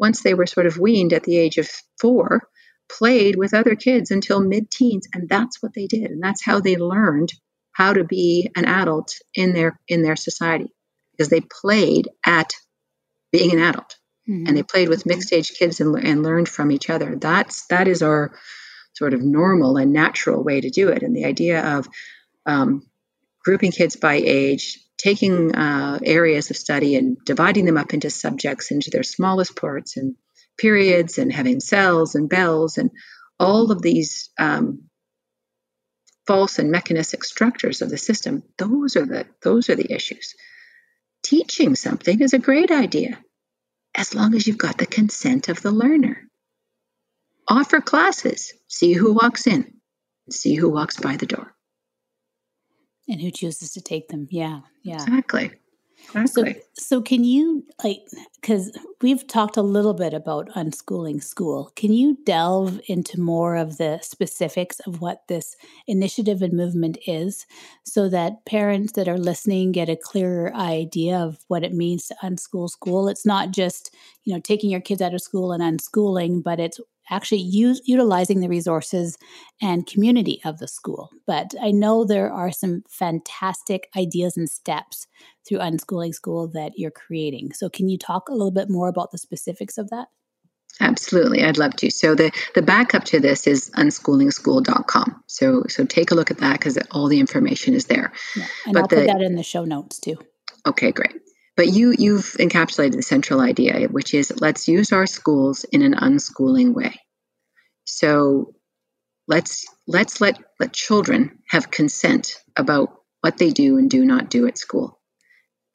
[0.02, 2.42] once they were sort of weaned at the age of four,
[2.90, 5.08] played with other kids until mid teens.
[5.14, 6.12] And that's what they did.
[6.12, 7.32] And that's how they learned
[7.72, 10.74] how to be an adult in their in their society
[11.12, 12.54] because they played at
[13.32, 13.98] being an adult
[14.30, 14.46] mm-hmm.
[14.48, 17.88] and they played with mixed age kids and, and learned from each other that's that
[17.88, 18.34] is our
[18.94, 21.88] sort of normal and natural way to do it and the idea of
[22.46, 22.86] um,
[23.44, 28.70] grouping kids by age taking uh, areas of study and dividing them up into subjects
[28.70, 30.16] into their smallest parts and
[30.60, 32.92] periods and having cells and bells and
[33.40, 34.84] all of these um,
[36.28, 40.36] false and mechanistic structures of the system those are the those are the issues.
[41.24, 43.20] Teaching something is a great idea
[43.96, 46.28] as long as you've got the consent of the learner.
[47.48, 48.54] Offer classes.
[48.68, 49.74] See who walks in.
[50.30, 51.56] See who walks by the door
[53.08, 54.28] and who chooses to take them.
[54.30, 55.52] Yeah, yeah, exactly.
[56.14, 56.54] Exactly.
[56.54, 58.02] So, so can you like
[58.42, 61.72] because we've talked a little bit about unschooling school.
[61.76, 65.56] Can you delve into more of the specifics of what this
[65.88, 67.46] initiative and movement is,
[67.84, 72.16] so that parents that are listening get a clearer idea of what it means to
[72.24, 73.08] unschool school?
[73.08, 76.80] It's not just you know taking your kids out of school and unschooling, but it's
[77.10, 79.18] actually use, utilizing the resources
[79.62, 81.10] and community of the school.
[81.28, 85.08] But I know there are some fantastic ideas and steps
[85.48, 87.54] through Unschooling School that you're creating.
[87.54, 90.08] So, can you talk a little bit more about the specifics of that?
[90.80, 91.92] Absolutely, I'd love to.
[91.92, 95.24] So the the backup to this is unschoolingschool.com.
[95.28, 98.12] So so take a look at that because all the information is there.
[98.36, 100.18] Yeah, and but I'll the, put that in the show notes too.
[100.66, 101.21] Okay, great.
[101.62, 105.93] But you you've encapsulated the central idea, which is let's use our schools in an
[105.93, 107.00] unschooling way.
[107.84, 108.56] So
[109.28, 114.47] let's let's let let children have consent about what they do and do not do
[114.47, 115.00] at school.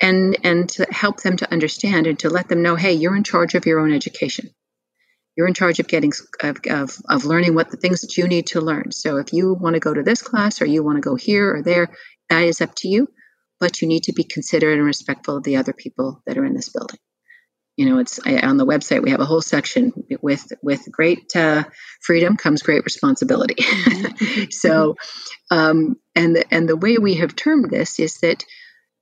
[0.03, 3.23] And and to help them to understand and to let them know, hey, you're in
[3.23, 4.51] charge of your own education.
[5.37, 6.11] You're in charge of getting
[6.43, 8.91] of, of, of learning what the things that you need to learn.
[8.91, 11.55] So if you want to go to this class or you want to go here
[11.55, 11.95] or there,
[12.29, 13.07] that is up to you
[13.61, 16.55] but you need to be considerate and respectful of the other people that are in
[16.55, 16.99] this building.
[17.77, 19.03] You know, it's on the website.
[19.03, 19.93] We have a whole section
[20.23, 21.65] with with great uh,
[22.03, 23.57] freedom comes great responsibility.
[24.51, 24.97] So,
[25.51, 28.45] um, and the, and the way we have termed this is that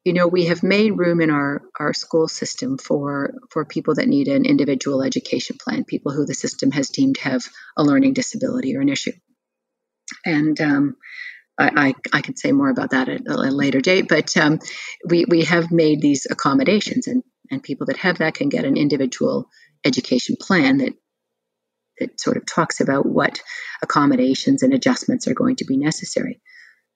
[0.04, 4.08] you know we have made room in our our school system for for people that
[4.08, 7.44] need an individual education plan, people who the system has deemed have
[7.76, 9.12] a learning disability or an issue.
[10.26, 10.96] and um,
[11.58, 14.58] I, I, I, say more about that at a later date, but um,
[15.08, 18.76] we, we have made these accommodations, and, and people that have that can get an
[18.76, 19.48] individual
[19.84, 20.94] education plan that
[21.98, 23.40] that sort of talks about what
[23.82, 26.40] accommodations and adjustments are going to be necessary.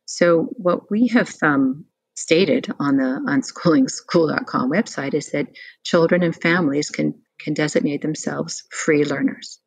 [0.07, 1.85] So, what we have um,
[2.17, 5.47] stated on the unschoolingschool.com website is that
[5.85, 9.61] children and families can, can designate themselves free learners.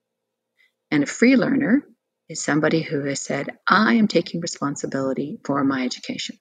[0.90, 1.88] And a free learner
[2.32, 6.38] is somebody who has said, I am taking responsibility for my education.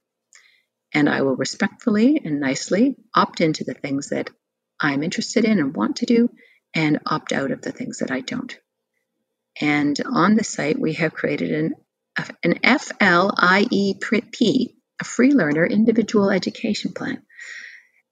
[0.94, 4.30] And I will respectfully and nicely opt into the things that
[4.80, 6.30] I'm interested in and want to do,
[6.74, 8.56] and opt out of the things that I don't.
[9.60, 11.74] And on the site, we have created an
[12.42, 14.02] an FLIEP,
[15.00, 17.22] a free learner individual education plan.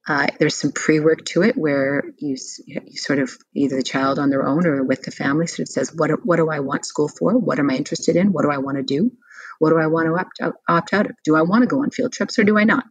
[0.09, 4.31] Uh, there's some pre-work to it where you, you, sort of either the child on
[4.31, 7.09] their own or with the family sort of says, what, what do I want school
[7.09, 7.37] for?
[7.37, 8.33] What am I interested in?
[8.33, 9.13] What do I want to do?
[9.59, 11.17] What do I want to opt out, opt out of?
[11.25, 12.85] Do I want to go on field trips or do I not?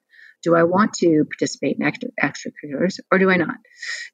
[0.44, 3.56] Do I want to participate in extra, extracurriculars or do I not?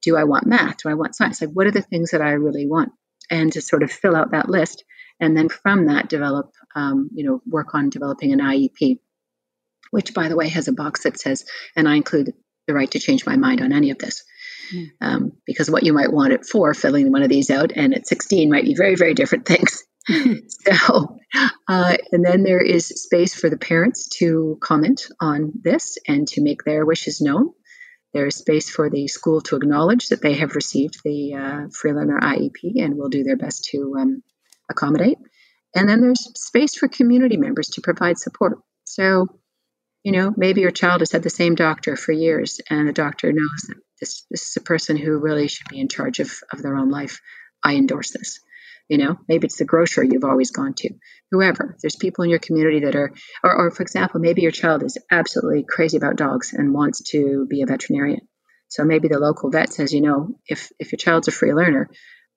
[0.02, 0.78] Do I want math?
[0.78, 1.42] Do I want science?
[1.42, 2.94] Like, what are the things that I really want?
[3.30, 4.86] And to sort of fill out that list
[5.20, 9.00] and then from that develop um, you know work on developing an iep
[9.92, 12.34] which by the way has a box that says and i include
[12.67, 14.23] the right to change my mind on any of this
[14.73, 14.88] mm.
[15.02, 18.08] um, because what you might want it for filling one of these out and at
[18.08, 19.84] 16 might be very very different things
[20.49, 21.17] so
[21.69, 26.41] uh, and then there is space for the parents to comment on this and to
[26.41, 27.54] make their wishes known
[28.13, 31.93] there is space for the school to acknowledge that they have received the uh, free
[31.93, 34.23] learner iep and will do their best to um,
[34.69, 35.17] accommodate.
[35.76, 38.60] And then there's space for community members to provide support.
[38.84, 39.28] So,
[40.04, 43.32] you know, maybe your child has had the same doctor for years, and the doctor
[43.32, 46.62] knows that this, this is a person who really should be in charge of, of
[46.62, 47.22] their own life.
[47.63, 48.39] I endorse this.
[48.89, 50.89] You know, maybe it's the grocer you've always gone to.
[51.32, 54.84] Whoever, there's people in your community that are, or, or for example, maybe your child
[54.84, 58.28] is absolutely crazy about dogs and wants to be a veterinarian.
[58.68, 61.89] So maybe the local vet says, you know, if if your child's a free learner,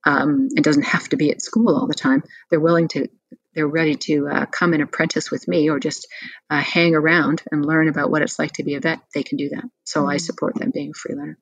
[0.06, 2.22] um, it doesn't have to be at school all the time.
[2.48, 3.08] They're willing to,
[3.54, 6.06] they're ready to uh, come and apprentice with me or just
[6.48, 9.00] uh, hang around and learn about what it's like to be a vet.
[9.12, 9.64] They can do that.
[9.84, 10.10] So mm-hmm.
[10.10, 11.38] I support them being a free learner.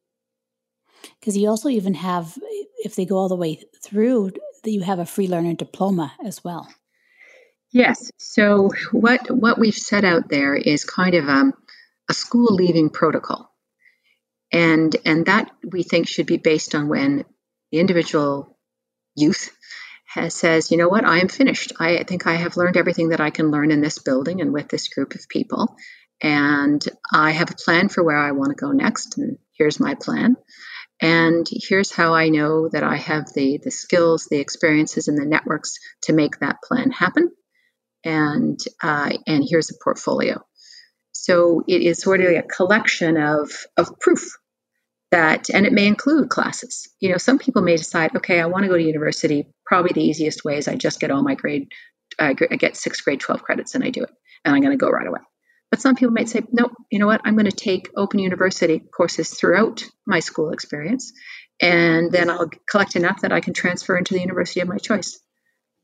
[1.20, 2.36] Because you also even have,
[2.78, 4.30] if they go all the way through,
[4.62, 6.66] that you have a free learner diploma as well.
[7.70, 8.10] Yes.
[8.18, 11.52] So what what we've set out there is kind of um,
[12.08, 13.50] a school leaving protocol,
[14.52, 17.24] and and that we think should be based on when
[17.72, 18.53] the individual
[19.14, 19.50] youth
[20.06, 21.72] has, says, you know what, I am finished.
[21.78, 24.68] I think I have learned everything that I can learn in this building and with
[24.68, 25.76] this group of people.
[26.22, 29.18] And I have a plan for where I want to go next.
[29.18, 30.36] And here's my plan.
[31.00, 35.26] And here's how I know that I have the, the skills, the experiences, and the
[35.26, 37.30] networks to make that plan happen.
[38.04, 40.44] And, uh, and here's a portfolio.
[41.12, 44.36] So it is sort of a collection of, of proof
[45.10, 46.88] that, and it may include classes.
[47.00, 49.46] You know, some people may decide, okay, I want to go to university.
[49.64, 51.68] Probably the easiest way is I just get all my grade,
[52.18, 54.10] I get sixth grade 12 credits and I do it,
[54.44, 55.20] and I'm going to go right away.
[55.70, 57.22] But some people might say, no, you know what?
[57.24, 61.12] I'm going to take open university courses throughout my school experience,
[61.60, 65.18] and then I'll collect enough that I can transfer into the university of my choice.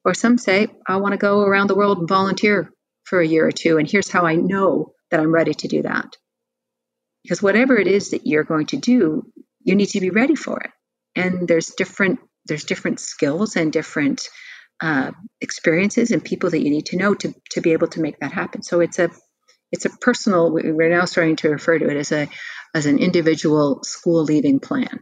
[0.04, 2.72] Or some say, I want to go around the world and volunteer
[3.04, 5.82] for a year or two, and here's how I know that I'm ready to do
[5.82, 6.16] that
[7.22, 9.24] because whatever it is that you're going to do
[9.62, 10.70] you need to be ready for it.
[11.14, 14.28] And there's different there's different skills and different
[14.80, 18.18] uh, experiences and people that you need to know to, to be able to make
[18.20, 18.62] that happen.
[18.62, 19.10] So it's a
[19.70, 22.28] it's a personal we're now starting to refer to it as a
[22.74, 25.00] as an individual school leaving plan.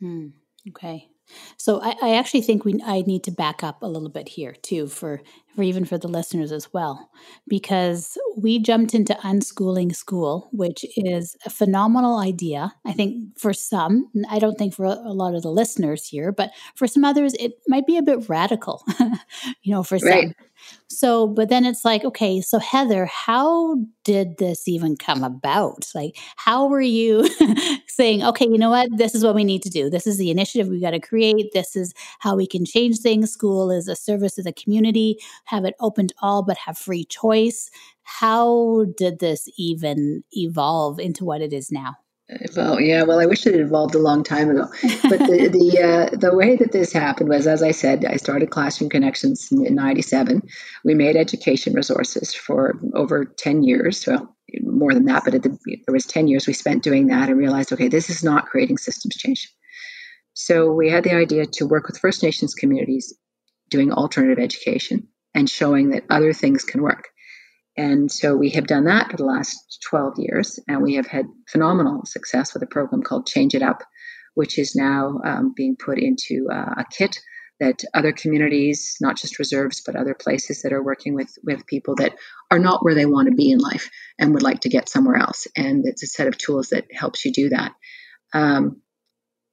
[0.00, 0.28] Hmm.
[0.68, 1.08] okay.
[1.56, 4.52] So I, I, actually think we I need to back up a little bit here
[4.52, 5.22] too for
[5.56, 7.10] for even for the listeners as well
[7.48, 14.10] because we jumped into unschooling school which is a phenomenal idea I think for some
[14.30, 17.58] I don't think for a, lot of the listeners here but for some others it
[17.66, 18.84] might be a bit radical
[19.62, 20.24] you know for right.
[20.24, 20.34] some
[20.88, 25.90] so, but then it's like, okay, so Heather, how did this even come about?
[25.94, 27.28] Like, how were you
[27.88, 28.88] saying, okay, you know what?
[28.96, 29.90] This is what we need to do.
[29.90, 31.52] This is the initiative we got to create.
[31.52, 33.32] This is how we can change things.
[33.32, 37.04] School is a service to the community, have it open to all, but have free
[37.04, 37.70] choice.
[38.02, 41.96] How did this even evolve into what it is now?
[42.56, 43.04] Well, yeah.
[43.04, 44.66] Well, I wish it had evolved a long time ago.
[44.82, 48.50] But the the uh, the way that this happened was, as I said, I started
[48.50, 50.42] Classroom Connections in '97.
[50.84, 54.04] We made education resources for over ten years.
[54.06, 55.56] Well, more than that, but the,
[55.86, 58.78] there was ten years we spent doing that, and realized, okay, this is not creating
[58.78, 59.52] systems change.
[60.34, 63.14] So we had the idea to work with First Nations communities
[63.70, 67.10] doing alternative education and showing that other things can work.
[67.76, 71.26] And so we have done that for the last 12 years, and we have had
[71.46, 73.82] phenomenal success with a program called Change It Up,
[74.34, 77.20] which is now um, being put into uh, a kit
[77.60, 81.94] that other communities, not just reserves, but other places that are working with with people
[81.96, 82.14] that
[82.50, 85.16] are not where they want to be in life and would like to get somewhere
[85.16, 85.46] else.
[85.56, 87.72] And it's a set of tools that helps you do that.
[88.34, 88.82] Um,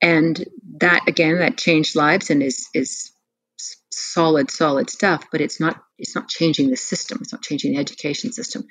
[0.02, 0.46] and
[0.80, 3.13] that again, that changed lives and is is
[3.92, 5.26] solid, solid stuff.
[5.32, 7.20] But it's not it's not changing the system.
[7.22, 8.66] It's not changing the education system.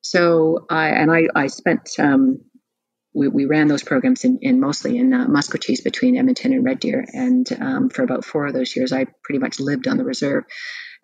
[0.00, 2.40] So I and I I spent um,
[3.14, 6.80] we, we ran those programs in, in mostly in uh, Maskwacis between Edmonton and Red
[6.80, 7.06] Deer.
[7.12, 10.44] And um, for about four of those years, I pretty much lived on the reserve.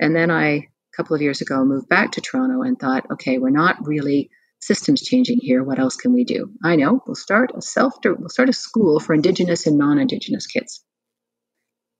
[0.00, 3.38] And then I, a couple of years ago, moved back to Toronto and thought, okay,
[3.38, 5.62] we're not really systems changing here.
[5.62, 6.52] What else can we do?
[6.62, 10.84] I know we'll start a self, we'll start a school for Indigenous and non-Indigenous kids.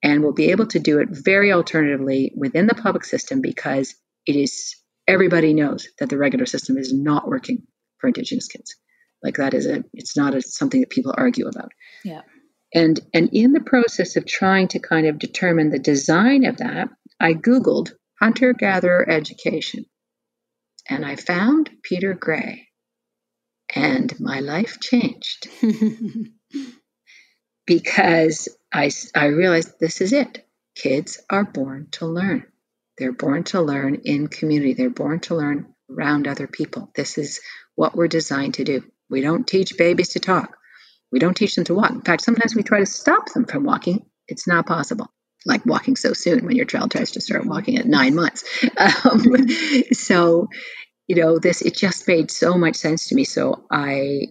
[0.02, 3.94] And we'll be able to do it very alternatively within the public system because
[4.26, 7.66] it is everybody knows that the regular system is not working
[7.98, 8.76] for Indigenous kids.
[9.22, 11.72] Like that is a it's not a, something that people argue about.
[12.04, 12.22] Yeah.
[12.72, 16.88] And and in the process of trying to kind of determine the design of that,
[17.18, 19.84] I googled hunter gatherer education.
[20.88, 22.68] And I found Peter Gray.
[23.74, 25.48] And my life changed.
[27.66, 30.46] because I, I realized this is it.
[30.74, 32.44] Kids are born to learn.
[32.98, 34.74] They're born to learn in community.
[34.74, 36.90] They're born to learn around other people.
[36.94, 37.40] This is
[37.74, 38.84] what we're designed to do.
[39.08, 40.56] We don't teach babies to talk.
[41.10, 41.90] We don't teach them to walk.
[41.90, 44.06] In fact, sometimes we try to stop them from walking.
[44.28, 45.08] It's not possible.
[45.44, 48.44] Like walking so soon when your child tries to start walking at nine months.
[49.04, 49.48] Um,
[49.92, 50.48] so,
[51.06, 53.24] you know, this, it just made so much sense to me.
[53.24, 54.28] So I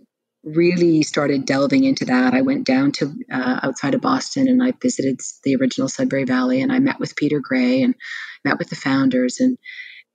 [0.55, 2.33] really started delving into that.
[2.33, 6.61] I went down to uh, outside of Boston and I visited the original Sudbury Valley
[6.61, 7.95] and I met with Peter Gray and
[8.43, 9.57] met with the founders and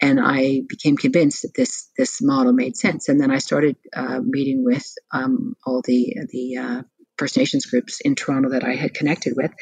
[0.00, 3.08] and I became convinced that this this model made sense.
[3.08, 6.82] And then I started uh, meeting with um, all the the uh,
[7.16, 9.52] First Nations groups in Toronto that I had connected with,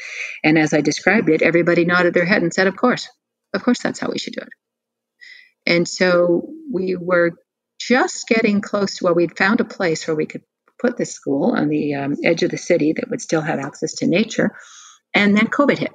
[0.43, 3.07] and as I described it, everybody nodded their head and said, "Of course,
[3.53, 4.49] of course, that's how we should do it."
[5.65, 7.31] And so we were
[7.79, 10.41] just getting close to where we'd found a place where we could
[10.83, 13.93] put this school on the um, edge of the city that would still have access
[13.95, 14.55] to nature,
[15.13, 15.91] and then COVID hit.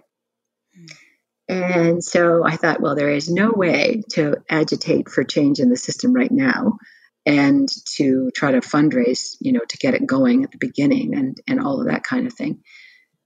[1.49, 5.77] And so I thought, well, there is no way to agitate for change in the
[5.77, 6.79] system right now
[7.25, 11.39] and to try to fundraise, you know, to get it going at the beginning and,
[11.49, 12.63] and all of that kind of thing.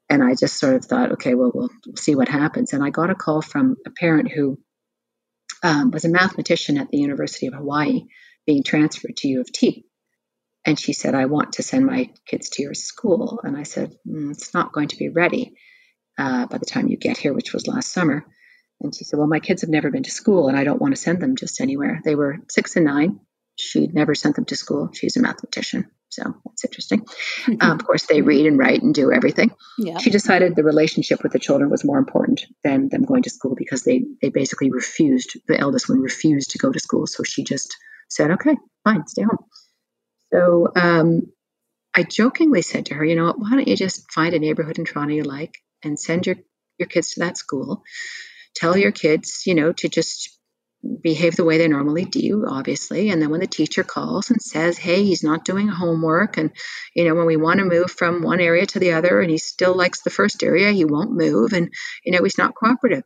[0.09, 2.73] And I just sort of thought, okay, well, we'll see what happens.
[2.73, 4.59] And I got a call from a parent who
[5.63, 8.03] um, was a mathematician at the University of Hawaii
[8.47, 9.87] being transferred to U of T.
[10.65, 13.41] And she said, I want to send my kids to your school.
[13.43, 15.55] And I said, mm, it's not going to be ready
[16.19, 18.25] uh, by the time you get here, which was last summer.
[18.81, 20.95] And she said, Well, my kids have never been to school and I don't want
[20.95, 22.01] to send them just anywhere.
[22.05, 23.21] They were six and nine.
[23.57, 24.91] She'd never sent them to school.
[24.93, 25.91] She's a mathematician.
[26.09, 27.07] So that's interesting.
[27.61, 29.53] um, of course, they read and write and do everything.
[29.79, 29.99] Yeah.
[29.99, 33.55] She decided the relationship with the children was more important than them going to school
[33.57, 37.07] because they, they basically refused, the eldest one refused to go to school.
[37.07, 37.77] So she just
[38.09, 39.39] said, Okay, fine, stay home.
[40.33, 41.33] So um,
[41.95, 44.85] I jokingly said to her, You know why don't you just find a neighborhood in
[44.85, 46.37] Toronto you like and send your,
[46.79, 47.83] your kids to that school.
[48.55, 50.39] Tell your kids, you know, to just
[51.03, 53.11] behave the way they normally do, obviously.
[53.11, 56.51] And then when the teacher calls and says, hey, he's not doing homework, and,
[56.95, 59.39] you know, when we want to move from one area to the other and he
[59.39, 61.73] still likes the first area, he won't move, and,
[62.05, 63.05] you know, he's not cooperative.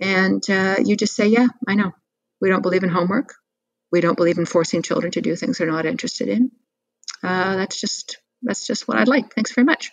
[0.00, 1.92] And uh, you just say, yeah, I know.
[2.40, 3.34] We don't believe in homework.
[3.94, 6.50] We don't believe in forcing children to do things they're not interested in.
[7.22, 9.32] Uh, that's just that's just what I'd like.
[9.32, 9.92] Thanks very much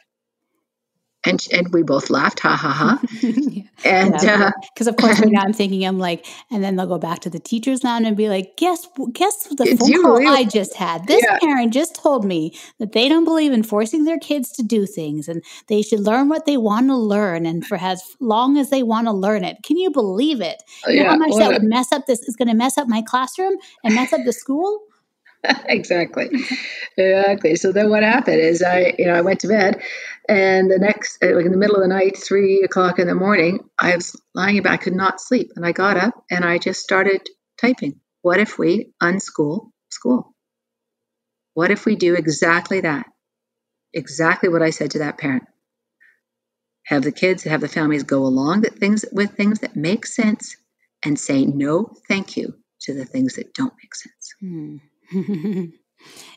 [1.24, 3.00] and and we both laughed, ha ha ha.
[3.22, 3.64] yeah.
[3.86, 6.98] And because uh, of course right now I'm thinking I'm like, and then they'll go
[6.98, 10.76] back to the teachers now and be like, guess guess the phone call I just
[10.76, 11.06] had.
[11.06, 11.38] This yeah.
[11.40, 15.28] parent just told me that they don't believe in forcing their kids to do things,
[15.28, 18.82] and they should learn what they want to learn, and for as long as they
[18.82, 19.58] want to learn it.
[19.64, 20.64] Can you believe it?
[20.88, 22.88] You yeah, know how much that would mess up this is going to mess up
[22.88, 24.82] my classroom and mess up the school.
[25.66, 26.30] exactly.
[26.98, 27.56] Exactly.
[27.56, 29.82] So then what happened is i you know i went to bed
[30.30, 33.16] and the next uh, like in the middle of the night three o'clock in the
[33.16, 34.74] morning i was lying in bed.
[34.74, 35.52] I could not sleep.
[35.56, 37.22] And i got up and i just started
[37.60, 40.36] typing what if we unschool school?
[41.56, 43.08] What if we do exactly that?
[43.94, 45.44] Exactly what i said to that parent.
[46.86, 50.56] Have the kids have the families go along that things with things that make sense
[51.04, 54.34] and say no thank you to the things that don't make sense.
[54.40, 54.78] Hmm.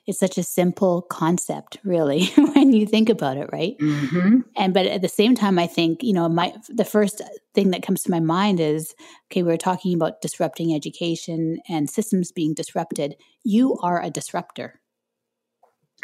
[0.06, 3.76] it's such a simple concept really when you think about it right?
[3.80, 4.40] Mm-hmm.
[4.56, 7.22] and but at the same time i think you know my the first
[7.54, 8.94] thing that comes to my mind is
[9.30, 13.16] okay we are talking about disrupting education and systems being disrupted.
[13.44, 14.80] You are a disruptor.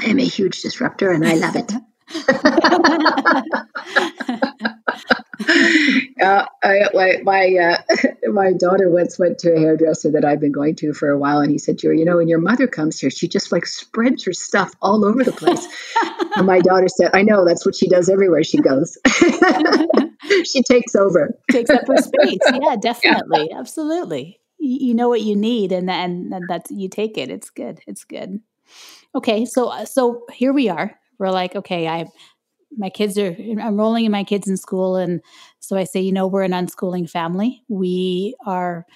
[0.01, 1.73] I'm a huge disruptor and i love it
[6.21, 10.53] uh, I, my my, uh, my daughter once went to a hairdresser that I've been
[10.53, 12.67] going to for a while, and he said to her, "You know, when your mother
[12.67, 15.67] comes here, she just like spreads her stuff all over the place."
[16.37, 18.97] and my daughter said, "I know that's what she does everywhere she goes.
[20.45, 22.39] she takes over, takes up her space.
[22.53, 23.59] Yeah, definitely, yeah.
[23.59, 24.41] absolutely.
[24.59, 27.31] You, you know what you need, and and, and that's you take it.
[27.31, 27.81] It's good.
[27.87, 28.41] It's good."
[29.15, 32.07] Okay, so so here we are we're like, okay, I
[32.77, 35.21] my kids are enrolling my kids in school and
[35.59, 37.63] so i say you know we're an unschooling family.
[37.69, 38.87] We are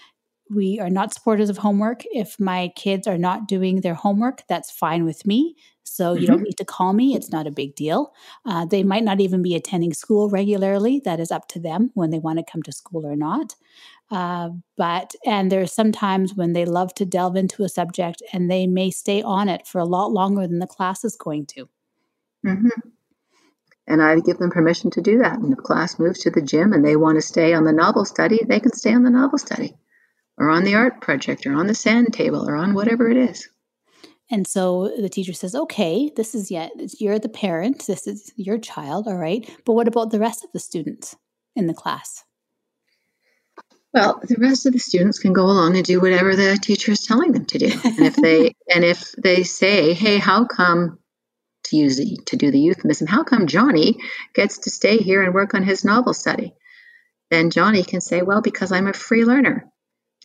[0.51, 2.03] we are not supporters of homework.
[2.13, 5.57] If my kids are not doing their homework that's fine with me.
[5.85, 6.27] So you mm-hmm.
[6.27, 7.15] don't need to call me.
[7.15, 8.13] It's not a big deal.
[8.47, 11.01] Uh, they might not even be attending school regularly.
[11.05, 13.55] That is up to them when they want to come to school or not.
[14.11, 18.67] Uh, but and there's sometimes when they love to delve into a subject and they
[18.67, 21.69] may stay on it for a lot longer than the class is going to.
[22.47, 22.89] Mm-hmm.
[23.87, 25.39] And I give them permission to do that.
[25.39, 28.05] And if class moves to the gym and they want to stay on the novel
[28.05, 29.75] study, they can stay on the novel study
[30.39, 33.49] or on the art project or on the sand table or on whatever it is.
[34.31, 38.59] And so the teacher says, okay, this is yet, you're the parent, this is your
[38.59, 39.49] child, all right.
[39.67, 41.15] But what about the rest of the students
[41.55, 42.25] in the class?
[43.93, 47.07] Well, the rest of the students can go along and do whatever the teacher is
[47.07, 47.71] telling them to do.
[47.85, 50.99] And if they and if they say, "Hey, how come
[51.65, 53.99] to use the, to do the euphemism, how come Johnny
[54.35, 56.55] gets to stay here and work on his novel study?
[57.31, 59.67] Then Johnny can say, well, because I'm a free learner.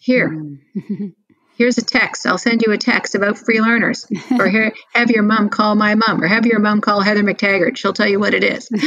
[0.02, 1.14] Here, mm.
[1.58, 2.26] here's a text.
[2.26, 4.08] I'll send you a text about free learners.
[4.40, 7.78] or here, have your mom call my mom, or have your mom call Heather McTaggart.
[7.78, 8.70] She'll tell you what it is.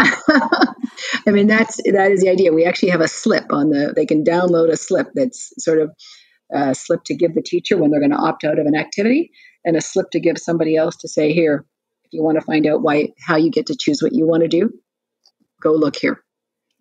[0.00, 2.52] I mean, that's that is the idea.
[2.52, 3.92] We actually have a slip on the.
[3.94, 5.90] They can download a slip that's sort of
[6.52, 9.30] a slip to give the teacher when they're going to opt out of an activity,
[9.64, 11.66] and a slip to give somebody else to say, here,
[12.12, 14.48] you want to find out why how you get to choose what you want to
[14.48, 14.72] do,
[15.60, 16.22] go look here.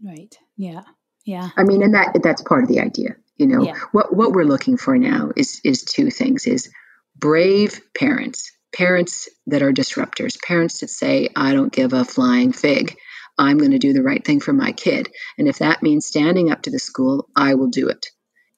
[0.04, 0.36] Right.
[0.58, 0.84] Yeah.
[1.26, 1.50] Yeah.
[1.56, 3.16] I mean, and that that's part of the idea.
[3.38, 3.76] You know, yeah.
[3.92, 6.70] what what we're looking for now is is two things: is
[7.16, 12.98] brave parents, parents that are disruptors, parents that say, "I don't give a flying fig."
[13.38, 15.10] I'm going to do the right thing for my kid.
[15.38, 18.06] And if that means standing up to the school, I will do it.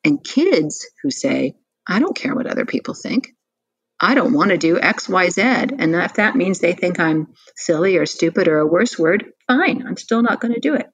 [0.03, 1.55] And kids who say,
[1.88, 3.34] I don't care what other people think.
[4.04, 5.41] I don't want to do X, Y, Z.
[5.41, 9.88] And if that means they think I'm silly or stupid or a worse word, fine,
[9.88, 10.88] I'm still not going to do it.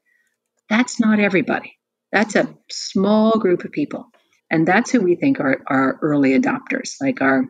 [0.69, 1.75] That's not everybody.
[2.11, 4.05] That's a small group of people.
[4.51, 7.45] And that's who we think are, our early adopters, like our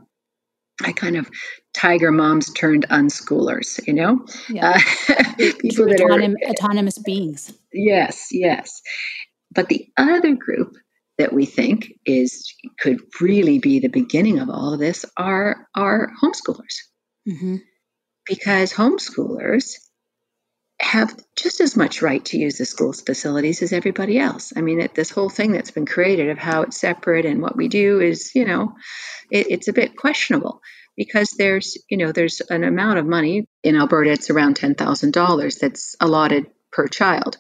[0.82, 1.30] I kind of
[1.74, 4.26] tiger moms turned unschoolers, you know?
[4.48, 4.78] Yeah.
[5.10, 5.14] Uh,
[5.60, 7.54] people that autonom- are autonomous beings.
[7.74, 8.82] Yes, yes.
[9.54, 10.78] But the other group
[11.20, 16.10] that we think is could really be the beginning of all of this are are
[16.24, 16.78] homeschoolers
[17.28, 17.58] mm-hmm.
[18.26, 19.74] because homeschoolers
[20.82, 24.54] have just as much right to use the school's facilities as everybody else.
[24.56, 27.58] I mean, it, this whole thing that's been created of how it's separate and what
[27.58, 28.76] we do is, you know,
[29.30, 30.62] it, it's a bit questionable
[30.96, 34.12] because there's, you know, there's an amount of money in Alberta.
[34.12, 37.36] It's around ten thousand dollars that's allotted per child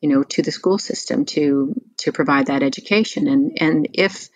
[0.00, 3.26] you know, to the school system to to provide that education.
[3.26, 4.28] And and if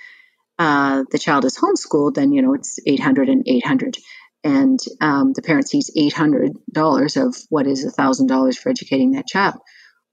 [0.58, 3.96] uh, the child is homeschooled, then you know it's 800 and 800,
[4.44, 9.26] and um, the parent sees 800 dollars of what is thousand dollars for educating that
[9.26, 9.54] child.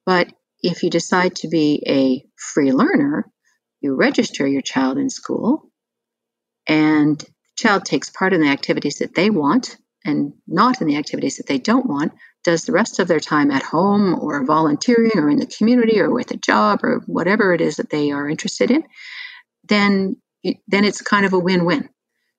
[0.06, 0.32] But
[0.64, 3.26] if you decide to be a free learner,
[3.82, 5.70] you register your child in school,
[6.68, 7.28] and the
[7.58, 11.47] child takes part in the activities that they want and not in the activities that
[11.47, 12.14] they don't want,
[12.44, 16.12] does the rest of their time at home or volunteering or in the community or
[16.12, 18.84] with a job or whatever it is that they are interested in,
[19.68, 20.18] then
[20.68, 21.88] then it's kind of a win-win.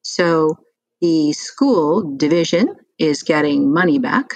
[0.02, 0.58] So
[1.00, 4.34] the school division is getting money back,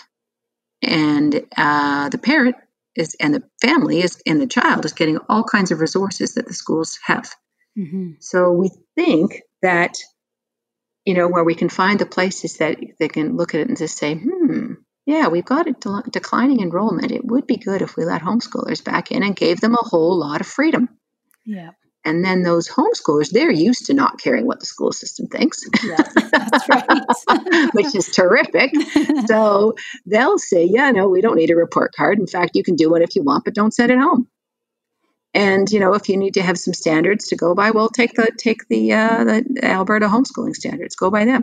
[0.83, 2.57] and uh, the parent
[2.95, 6.47] is and the family is and the child is getting all kinds of resources that
[6.47, 7.29] the schools have.
[7.77, 8.13] Mm-hmm.
[8.21, 9.97] So we think that
[11.07, 13.79] you know, where we can find the places that they can look at it and
[13.79, 14.73] just say, hmm,
[15.07, 17.13] yeah, we've got a de- declining enrollment.
[17.13, 20.19] It would be good if we let homeschoolers back in and gave them a whole
[20.19, 20.89] lot of freedom.
[21.45, 21.71] Yeah.
[22.05, 25.63] And then those homeschoolers, they're used to not caring what the school system thinks.
[25.83, 25.97] Yeah,
[26.31, 27.73] that's right.
[27.75, 28.73] Which is terrific.
[29.27, 29.75] so
[30.07, 32.19] they'll say, yeah, no, we don't need a report card.
[32.19, 34.29] In fact, you can do one if you want, but don't send it home.
[35.35, 38.15] And you know, if you need to have some standards to go by, well, take
[38.15, 40.97] the take the uh, the Alberta homeschooling standards.
[40.97, 41.43] Go by them.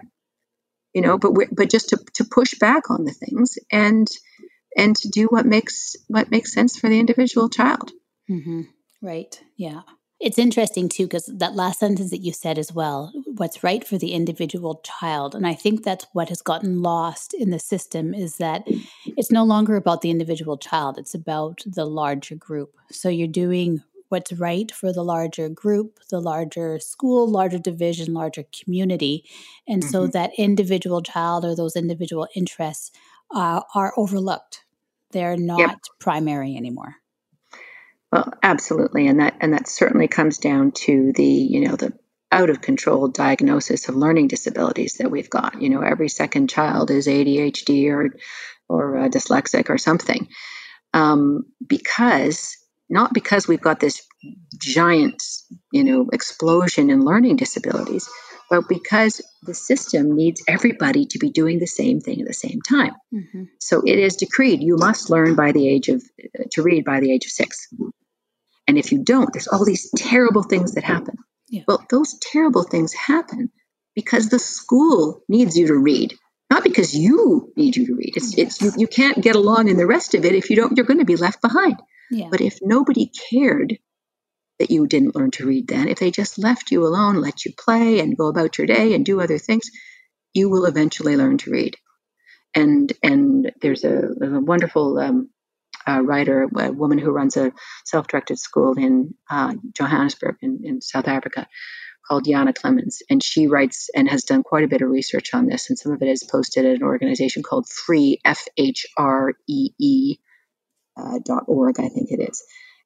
[0.93, 4.07] You know, but we but just to, to push back on the things and
[4.75, 7.91] and to do what makes what makes sense for the individual child.
[8.29, 8.61] Mm-hmm.
[9.01, 9.39] Right.
[9.57, 9.81] Yeah.
[10.19, 13.97] It's interesting too, because that last sentence that you said as well, what's right for
[13.97, 15.35] the individual child.
[15.35, 18.63] And I think that's what has gotten lost in the system is that
[19.05, 22.73] it's no longer about the individual child, it's about the larger group.
[22.89, 23.83] So you're doing
[24.13, 29.25] what's right for the larger group, the larger school, larger division, larger community.
[29.67, 29.89] And mm-hmm.
[29.89, 32.91] so that individual child or those individual interests
[33.33, 34.65] uh, are overlooked.
[35.13, 35.79] They're not yep.
[35.99, 36.97] primary anymore.
[38.11, 41.93] Well, absolutely, and that and that certainly comes down to the you know the
[42.31, 45.59] out of control diagnosis of learning disabilities that we've got.
[45.59, 48.15] You know, every second child is ADHD or
[48.69, 50.27] or uh, dyslexic or something,
[50.93, 52.57] um, because
[52.93, 54.07] not because we've got this
[54.59, 55.21] giant,
[55.71, 58.07] you know, explosion in learning disabilities,
[58.51, 62.61] but because the system needs everybody to be doing the same thing at the same
[62.61, 62.93] time.
[63.11, 63.45] Mm-hmm.
[63.59, 66.03] So it is decreed you must learn by the age of
[66.51, 67.67] to read by the age of six.
[68.67, 71.15] And if you don't, there's all these terrible things that happen.
[71.49, 71.63] Yeah.
[71.67, 73.49] Well, those terrible things happen
[73.95, 76.13] because the school needs you to read,
[76.51, 78.13] not because you need you to read.
[78.15, 80.77] It's, it's you, you can't get along in the rest of it if you don't.
[80.77, 81.77] You're going to be left behind.
[82.29, 83.77] But if nobody cared
[84.59, 87.53] that you didn't learn to read then, if they just left you alone, let you
[87.57, 89.71] play and go about your day and do other things,
[90.33, 91.75] you will eventually learn to read.
[92.55, 95.29] And and there's a, a wonderful um,
[95.87, 97.51] uh, writer, a woman who runs a
[97.85, 101.47] self-directed school in uh, Johannesburg in, in South Africa
[102.07, 105.47] called Yana Clemens, and she writes and has done quite a bit of research on
[105.47, 109.33] this, and some of it is posted at an organization called Free F H R
[109.47, 110.17] E E
[110.97, 112.43] uh, .org, I think it is,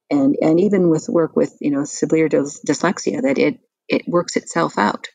[0.09, 4.35] and and even with work with you know severe dys- dyslexia, that it it works
[4.35, 5.07] itself out,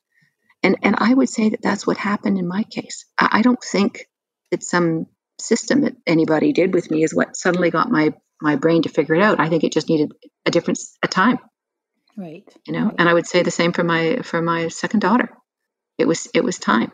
[0.62, 3.07] and and I would say that that's what happened in my case.
[3.18, 4.07] I, I don't think
[4.51, 5.07] that some
[5.38, 9.14] system that anybody did with me is what suddenly got my my brain to figure
[9.14, 9.40] it out.
[9.40, 10.12] I think it just needed
[10.47, 11.38] a different a time,
[12.16, 12.45] right?
[12.66, 12.95] You know, right.
[12.99, 15.30] and I would say the same for my for my second daughter.
[15.99, 16.93] It was it was time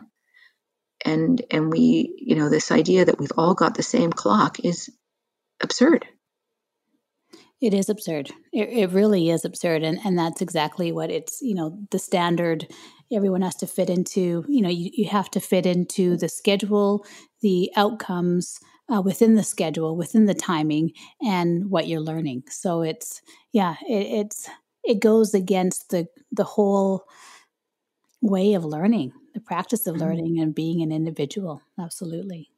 [1.05, 4.89] and and we you know this idea that we've all got the same clock is
[5.61, 6.07] absurd.
[7.61, 8.31] It is absurd.
[8.53, 9.83] It, it really is absurd.
[9.83, 12.67] And, and that's exactly what it's, you know, the standard
[13.11, 17.05] everyone has to fit into, you know, you, you have to fit into the schedule,
[17.41, 20.91] the outcomes uh, within the schedule, within the timing
[21.21, 22.43] and what you're learning.
[22.49, 24.49] So it's, yeah, it, it's,
[24.83, 27.03] it goes against the, the whole
[28.21, 30.03] way of learning, the practice of mm-hmm.
[30.03, 31.61] learning and being an individual.
[31.77, 32.49] Absolutely.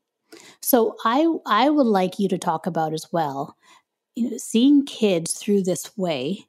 [0.61, 3.55] So I I would like you to talk about as well,
[4.15, 6.47] you know, seeing kids through this way.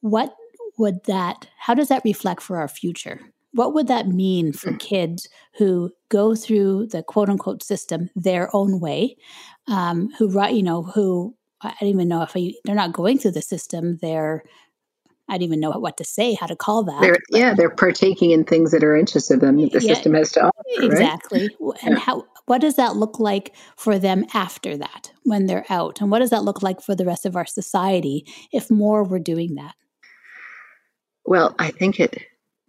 [0.00, 0.34] What
[0.78, 1.48] would that?
[1.58, 3.20] How does that reflect for our future?
[3.52, 4.80] What would that mean for mm.
[4.80, 9.16] kids who go through the quote unquote system their own way,
[9.68, 13.32] um, who you know who I don't even know if I, they're not going through
[13.32, 13.98] the system.
[14.02, 14.44] They're
[15.28, 17.00] I don't even know what to say, how to call that.
[17.00, 20.14] They're, yeah, they're partaking in things that are interests of them that the yeah, system
[20.14, 20.62] has to offer.
[20.66, 21.50] Exactly.
[21.60, 21.82] Right?
[21.82, 21.98] And yeah.
[22.00, 26.02] how what does that look like for them after that when they're out?
[26.02, 29.18] And what does that look like for the rest of our society if more were
[29.18, 29.74] doing that?
[31.24, 32.18] Well, I think it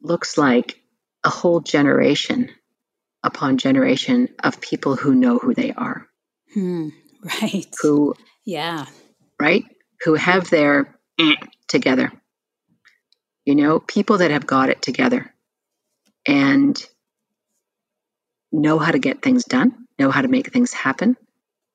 [0.02, 0.82] looks like
[1.26, 2.50] a whole generation
[3.22, 6.08] upon generation of people who know who they are.
[6.54, 6.90] Hmm,
[7.42, 7.68] right.
[7.82, 8.14] Who,
[8.46, 8.86] yeah.
[9.40, 9.66] Right?
[10.06, 10.96] Who have their
[11.68, 12.12] together.
[13.46, 15.34] You know, people that have got it together.
[16.28, 16.84] And
[18.52, 21.18] know how to get things done, know how to make things happen,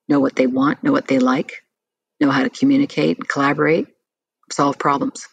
[0.09, 1.63] know what they want, know what they like,
[2.21, 3.87] know how to communicate, and collaborate,
[4.51, 5.29] solve problems.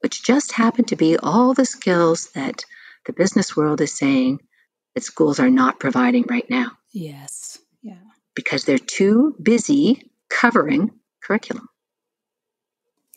[0.00, 2.64] Which just happen to be all the skills that
[3.04, 4.40] the business world is saying
[4.94, 6.72] that schools are not providing right now.
[6.92, 7.58] Yes.
[7.82, 7.98] Yeah.
[8.34, 11.68] Because they're too busy covering curriculum.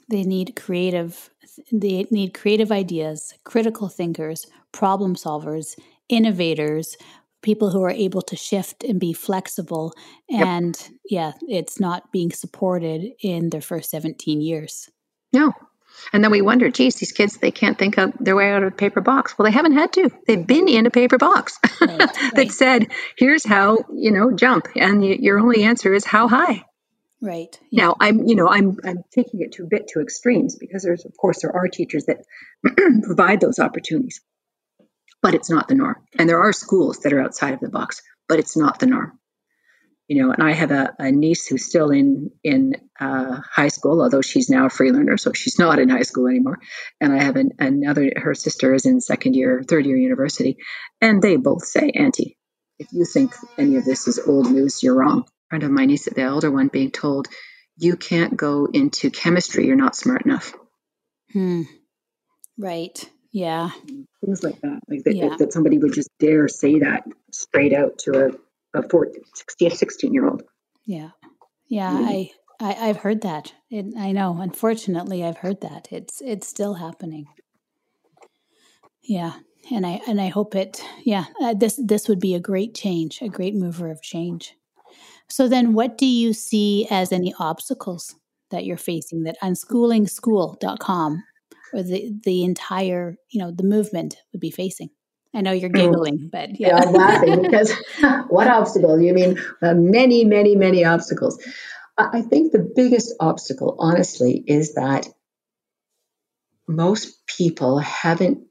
[0.09, 1.29] They need creative
[1.71, 5.77] they need creative ideas, critical thinkers, problem solvers,
[6.09, 6.97] innovators,
[7.41, 9.93] people who are able to shift and be flexible.
[10.29, 10.77] And
[11.09, 11.37] yep.
[11.49, 14.89] yeah, it's not being supported in their first 17 years.
[15.31, 15.53] No.
[16.11, 18.73] And then we wonder, geez, these kids, they can't think of their way out of
[18.73, 19.37] a paper box.
[19.37, 20.09] Well, they haven't had to.
[20.25, 22.51] They've been in a paper box right, that right.
[22.51, 24.67] said, here's how, you know, jump.
[24.75, 26.63] And your only answer is how high.
[27.23, 27.59] Right.
[27.71, 27.85] Yeah.
[27.87, 31.05] Now I'm, you know, I'm I'm taking it to a bit to extremes because there's
[31.05, 32.25] of course there are teachers that
[33.03, 34.21] provide those opportunities
[35.23, 35.97] but it's not the norm.
[36.19, 39.19] And there are schools that are outside of the box, but it's not the norm.
[40.07, 44.01] you know, and I have a, a niece who's still in in uh, high school,
[44.03, 46.59] although she's now a free learner, so she's not in high school anymore.
[47.01, 50.57] And I have an, another, her sister is in second year, third year university,
[51.01, 52.37] and they both say, Auntie,
[52.79, 55.25] if you think any of this is old news, you're wrong.
[55.53, 57.27] Friend of my niece, the elder one, being told,
[57.77, 60.55] you can't go into chemistry, you're not smart enough.
[61.31, 61.61] Hmm.
[62.57, 62.97] Right.
[63.31, 63.69] Yeah.
[64.25, 64.79] Things like that.
[64.89, 65.35] Like that, yeah.
[65.37, 68.31] that somebody would just dare say that straight out to
[68.73, 70.41] a, a 14, 16, 16 year old.
[70.87, 71.11] Yeah.
[71.67, 71.91] Yeah.
[71.91, 72.03] Mm-hmm.
[72.03, 73.53] I, I, I've heard that.
[73.69, 74.35] It, I know.
[74.41, 75.87] Unfortunately, I've heard that.
[75.91, 77.27] It's, it's still happening.
[79.03, 79.33] Yeah.
[79.69, 83.21] And I, and I hope it, yeah, uh, this, this would be a great change,
[83.21, 84.55] a great mover of change.
[85.29, 88.15] So then what do you see as any obstacles
[88.51, 91.23] that you're facing that unschoolingschool.com
[91.73, 94.89] or the, the entire, you know, the movement would be facing?
[95.35, 96.67] I know you're giggling, but yeah.
[96.67, 97.73] yeah I'm laughing because
[98.27, 99.01] what obstacles?
[99.01, 101.43] You mean uh, many, many, many obstacles.
[101.97, 105.07] I think the biggest obstacle, honestly, is that
[106.67, 108.45] most people haven't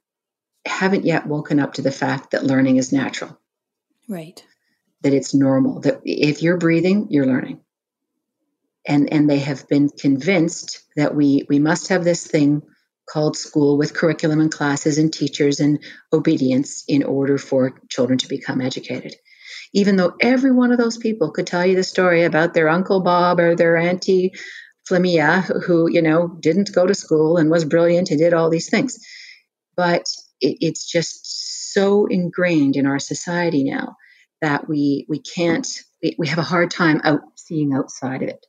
[0.65, 3.37] haven't yet woken up to the fact that learning is natural.
[4.09, 4.45] Right.
[5.03, 5.81] That it's normal.
[5.81, 7.61] That if you're breathing, you're learning.
[8.87, 12.63] And and they have been convinced that we we must have this thing
[13.09, 15.81] called school with curriculum and classes and teachers and
[16.13, 19.15] obedience in order for children to become educated.
[19.75, 23.01] Even though every one of those people could tell you the story about their Uncle
[23.03, 24.33] Bob or their Auntie
[24.87, 28.69] Flamia, who, you know, didn't go to school and was brilliant and did all these
[28.69, 28.99] things.
[29.77, 30.07] But
[30.41, 33.97] it, it's just so ingrained in our society now
[34.43, 35.67] that we we can't
[36.19, 38.45] we, have a hard time out seeing outside of it.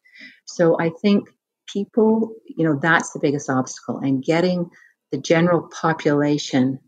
[0.45, 1.29] So I think
[1.71, 4.69] people, you know, that's the biggest obstacle, and getting
[5.11, 6.79] the general population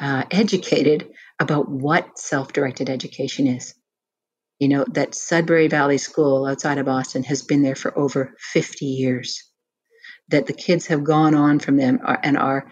[0.00, 3.74] uh, educated about what self-directed education is.
[4.58, 8.84] You know that Sudbury Valley School outside of Boston has been there for over 50
[8.84, 9.42] years.
[10.28, 12.70] That the kids have gone on from them are, and are,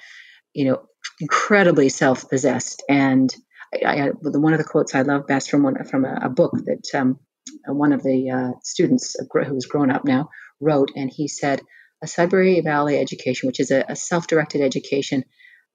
[0.55, 0.83] you know,
[1.21, 2.83] incredibly self-possessed.
[2.89, 3.35] And
[3.75, 6.53] I, I, one of the quotes I love best from one from a, a book
[6.65, 7.19] that um,
[7.67, 9.17] one of the uh, students
[9.47, 11.61] who's grown up now wrote, and he said,
[12.03, 15.25] "A Sudbury Valley education, which is a, a self-directed education,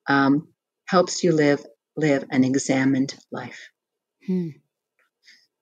[0.07, 0.49] um,
[0.85, 3.69] helps you live live an examined life."
[4.25, 4.49] Hmm.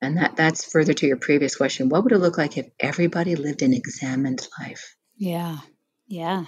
[0.02, 1.90] And that that's further to your previous question.
[1.90, 4.96] What would it look like if everybody lived an examined life?
[5.18, 5.60] Yeah,
[6.08, 6.46] yeah.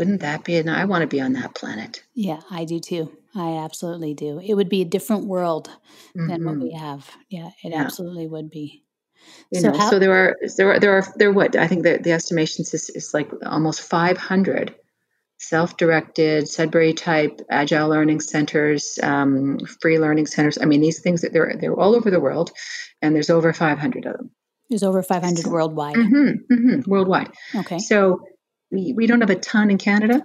[0.00, 0.56] Wouldn't that be?
[0.56, 2.02] And I want to be on that planet.
[2.14, 3.14] Yeah, I do too.
[3.34, 4.40] I absolutely do.
[4.40, 5.68] It would be a different world
[6.16, 6.26] mm-hmm.
[6.26, 6.82] than what we mm-hmm.
[6.82, 7.10] have.
[7.28, 7.82] Yeah, it yeah.
[7.82, 8.82] absolutely would be.
[9.52, 11.82] You so, know, how, so there are there are there are there what I think
[11.82, 14.74] the, the estimations is, is like almost 500
[15.36, 20.56] self-directed Sudbury type agile learning centers, um, free learning centers.
[20.56, 22.52] I mean, these things that they're they're all over the world,
[23.02, 24.30] and there's over 500 of them.
[24.70, 25.96] There's over 500 so, worldwide.
[25.96, 27.32] Mm-hmm, mm-hmm, worldwide.
[27.54, 27.80] Okay.
[27.80, 28.22] So
[28.70, 30.22] we, we don't have a ton in Canada.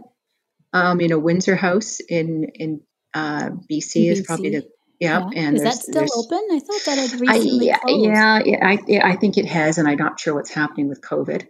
[0.74, 2.82] Um, you know, Windsor House in in
[3.14, 4.68] uh, BC, BC, is probably the
[5.00, 5.30] yeah.
[5.32, 5.42] yeah.
[5.42, 6.48] And is that still open?
[6.52, 8.06] I thought that had recently I, closed.
[8.06, 11.48] Yeah, yeah, I I think it has, and I'm not sure what's happening with COVID.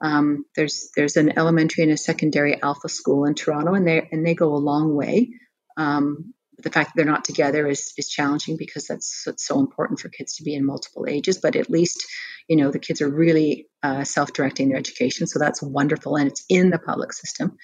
[0.00, 4.26] Um, there's there's an elementary and a secondary Alpha school in Toronto, and they and
[4.26, 5.30] they go a long way.
[5.76, 10.00] Um, the fact that they're not together is is challenging because that's it's so important
[10.00, 11.38] for kids to be in multiple ages.
[11.38, 12.06] But at least
[12.48, 16.44] you know the kids are really uh, self-directing their education, so that's wonderful, and it's
[16.48, 17.56] in the public system.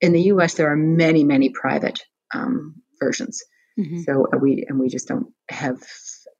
[0.00, 2.02] In the U.S., there are many many private
[2.34, 3.42] um, versions.
[3.78, 4.00] Mm-hmm.
[4.00, 5.82] So uh, we and we just don't have.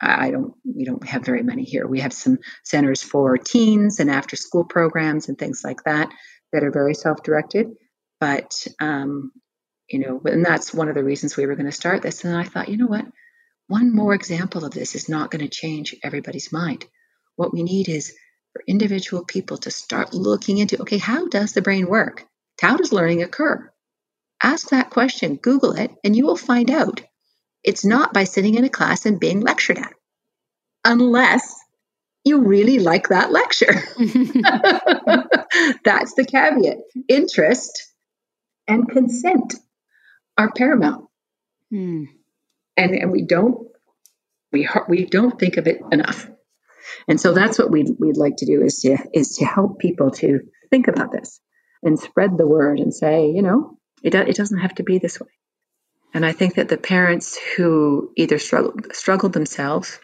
[0.00, 0.54] I don't.
[0.64, 1.86] We don't have very many here.
[1.86, 6.08] We have some centers for teens and after-school programs and things like that
[6.52, 7.68] that are very self-directed.
[8.18, 9.32] But um,
[9.90, 12.24] you know, and that's one of the reasons we were going to start this.
[12.24, 13.06] And I thought, you know what?
[13.66, 16.84] One more example of this is not going to change everybody's mind.
[17.36, 18.14] What we need is
[18.52, 22.24] for individual people to start looking into okay, how does the brain work?
[22.60, 23.70] How does learning occur?
[24.42, 27.02] Ask that question, Google it, and you will find out.
[27.62, 29.92] It's not by sitting in a class and being lectured at,
[30.84, 31.54] unless
[32.24, 33.74] you really like that lecture.
[35.84, 36.78] That's the caveat.
[37.08, 37.92] Interest
[38.66, 39.54] and consent
[40.40, 41.06] are paramount.
[41.70, 42.04] Hmm.
[42.76, 43.68] And, and we don't
[44.52, 46.28] we we don't think of it enough.
[47.06, 50.10] And so that's what we'd, we'd like to do is to is to help people
[50.12, 51.40] to think about this
[51.82, 55.20] and spread the word and say, you know, it, it doesn't have to be this
[55.20, 55.28] way.
[56.14, 60.00] And I think that the parents who either struggled struggled themselves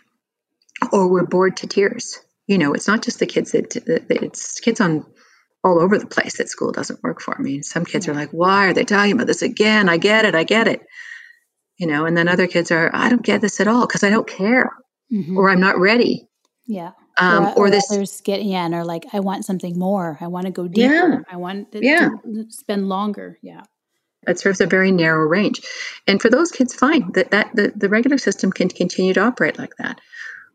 [0.92, 3.74] or were bored to tears, you know, it's not just the kids that
[4.10, 5.06] it's kids on
[5.66, 7.36] all over the place that school doesn't work for.
[7.38, 7.60] me.
[7.62, 9.88] some kids are like, why are they talking about this again?
[9.88, 10.80] I get it, I get it.
[11.76, 14.10] You know, and then other kids are, I don't get this at all because I
[14.10, 14.70] don't care
[15.12, 15.36] mm-hmm.
[15.36, 16.28] or I'm not ready.
[16.66, 16.92] Yeah.
[17.18, 20.18] Um, or, or, or this others get yeah, and are like, I want something more.
[20.20, 20.94] I want to go deeper.
[20.94, 21.18] Yeah.
[21.30, 22.10] I want to, Yeah.
[22.24, 23.38] to spend longer.
[23.42, 23.62] Yeah.
[24.28, 25.60] it serves a very narrow range
[26.06, 29.58] and for those kids fine that, that the, the regular system can continue to operate
[29.58, 30.00] like that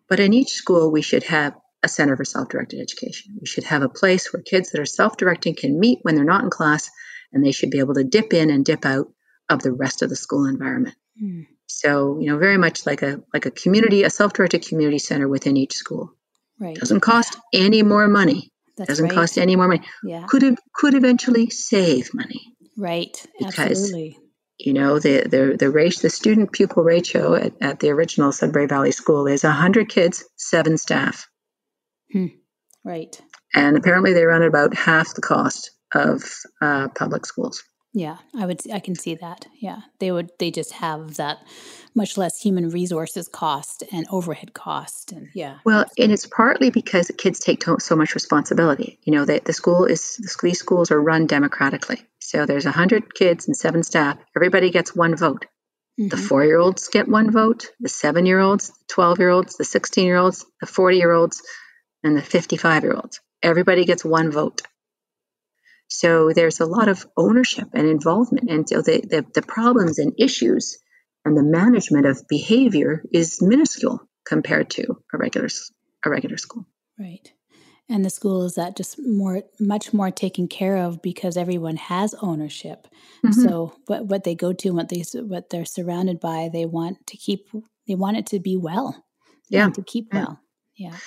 [0.09, 1.53] but in each school we should have
[1.83, 5.55] a center for self-directed education we should have a place where kids that are self-directing
[5.55, 6.89] can meet when they're not in class
[7.33, 9.07] and they should be able to dip in and dip out
[9.49, 11.45] of the rest of the school environment Mm.
[11.67, 15.57] so you know very much like a like a community a self-directed community center within
[15.57, 16.13] each school
[16.57, 16.75] Right.
[16.77, 19.13] doesn't cost any more money That's doesn't right.
[19.13, 20.25] cost any more money Yeah.
[20.27, 22.41] could could eventually save money
[22.77, 23.11] Right.
[23.37, 24.17] Because- Absolutely.
[24.57, 28.67] you know the the the ratio the student pupil ratio at, at the original Sudbury
[28.67, 31.27] Valley School is 100 kids seven staff
[32.83, 33.21] Right.
[33.53, 36.23] and apparently they run at about half the cost of
[36.61, 38.61] uh, public schools Yeah, I would.
[38.71, 39.45] I can see that.
[39.59, 40.29] Yeah, they would.
[40.39, 41.39] They just have that
[41.93, 45.57] much less human resources cost and overhead cost, and yeah.
[45.65, 49.51] well and it's partly because kids take to- so much responsibility you know that the
[49.53, 54.17] school is the, these schools are run democratically so there's 100 kids and seven staff
[54.37, 55.45] everybody gets one vote
[55.97, 56.27] the Mhm.
[56.29, 59.65] four year olds get one vote the seven year olds the 12 year olds the
[59.65, 61.43] 16 year olds the 40 year olds
[62.03, 64.61] and the 55 year olds everybody gets one vote
[65.87, 70.13] so there's a lot of ownership and involvement and so the, the, the problems and
[70.17, 70.77] issues
[71.25, 74.83] and the management of behavior is minuscule compared to
[75.13, 75.47] a regular
[76.05, 76.65] a regular school
[76.99, 77.31] Right.
[77.89, 82.13] And the school is that just more, much more taken care of because everyone has
[82.21, 82.87] ownership.
[83.25, 83.33] Mhm.
[83.33, 87.07] So what what they go to, and what they what they're surrounded by, they want
[87.07, 87.47] to keep.
[87.87, 89.03] They want it to be well.
[89.49, 89.63] They Yeah.
[89.63, 90.19] want to keep Yeah.
[90.19, 90.39] well.
[90.75, 90.97] Yeah.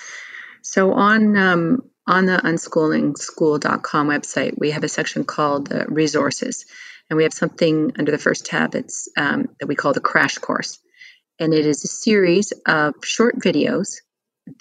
[0.65, 6.65] So on um, on the unschoolingschool.com website, we have a section called uh, resources,
[7.07, 8.75] and we have something under the first tab
[9.15, 10.79] um, that we call the crash course,
[11.39, 13.97] and it is a series of short videos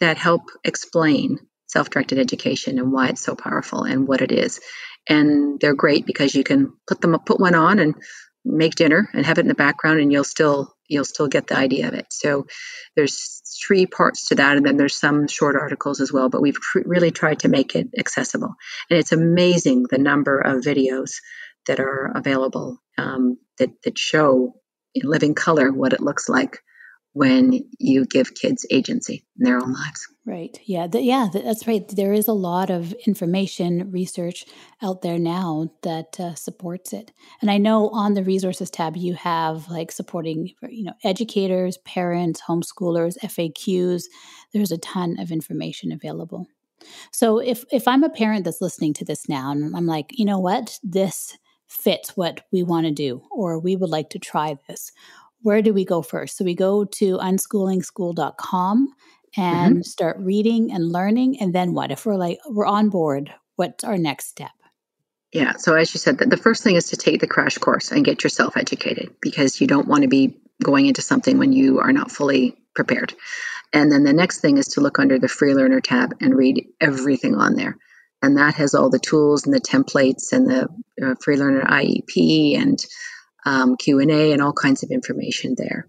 [0.00, 1.38] that help explain
[1.68, 4.60] self-directed education and why it's so powerful and what it is,
[5.08, 7.94] and they're great because you can put them put one on and
[8.44, 11.56] make dinner and have it in the background, and you'll still you'll still get the
[11.56, 12.06] idea of it.
[12.10, 12.46] So
[12.96, 16.60] there's three parts to that and then there's some short articles as well but we've
[16.60, 18.54] tr- really tried to make it accessible
[18.90, 21.12] and it's amazing the number of videos
[21.66, 24.54] that are available um, that, that show
[24.94, 26.58] in living color what it looks like
[27.14, 30.58] when you give kids agency in their own lives Right.
[30.64, 30.86] Yeah.
[30.86, 31.28] Th- yeah.
[31.30, 31.86] th- That's right.
[31.86, 34.46] There is a lot of information research
[34.80, 37.12] out there now that uh, supports it.
[37.42, 42.40] And I know on the resources tab, you have like supporting, you know, educators, parents,
[42.40, 44.04] homeschoolers, FAQs.
[44.54, 46.46] There's a ton of information available.
[47.12, 50.24] So if if I'm a parent that's listening to this now and I'm like, you
[50.24, 51.36] know what, this
[51.66, 54.90] fits what we want to do, or we would like to try this.
[55.44, 56.36] Where do we go first?
[56.36, 58.88] So we go to unschoolingschool.com
[59.36, 63.82] and start reading and learning and then what if we're like we're on board what's
[63.82, 64.52] our next step
[65.32, 65.54] Yeah.
[65.56, 68.04] So as you said, the the first thing is to take the crash course and
[68.04, 71.92] get yourself educated because you don't want to be going into something when you are
[71.92, 73.12] not fully prepared.
[73.72, 76.68] And then the next thing is to look under the free learner tab and read
[76.80, 77.76] everything on there.
[78.22, 80.68] And that has all the tools and the templates and the
[81.04, 82.78] uh, free learner IEP and
[83.46, 85.88] um, Q&A and all kinds of information there.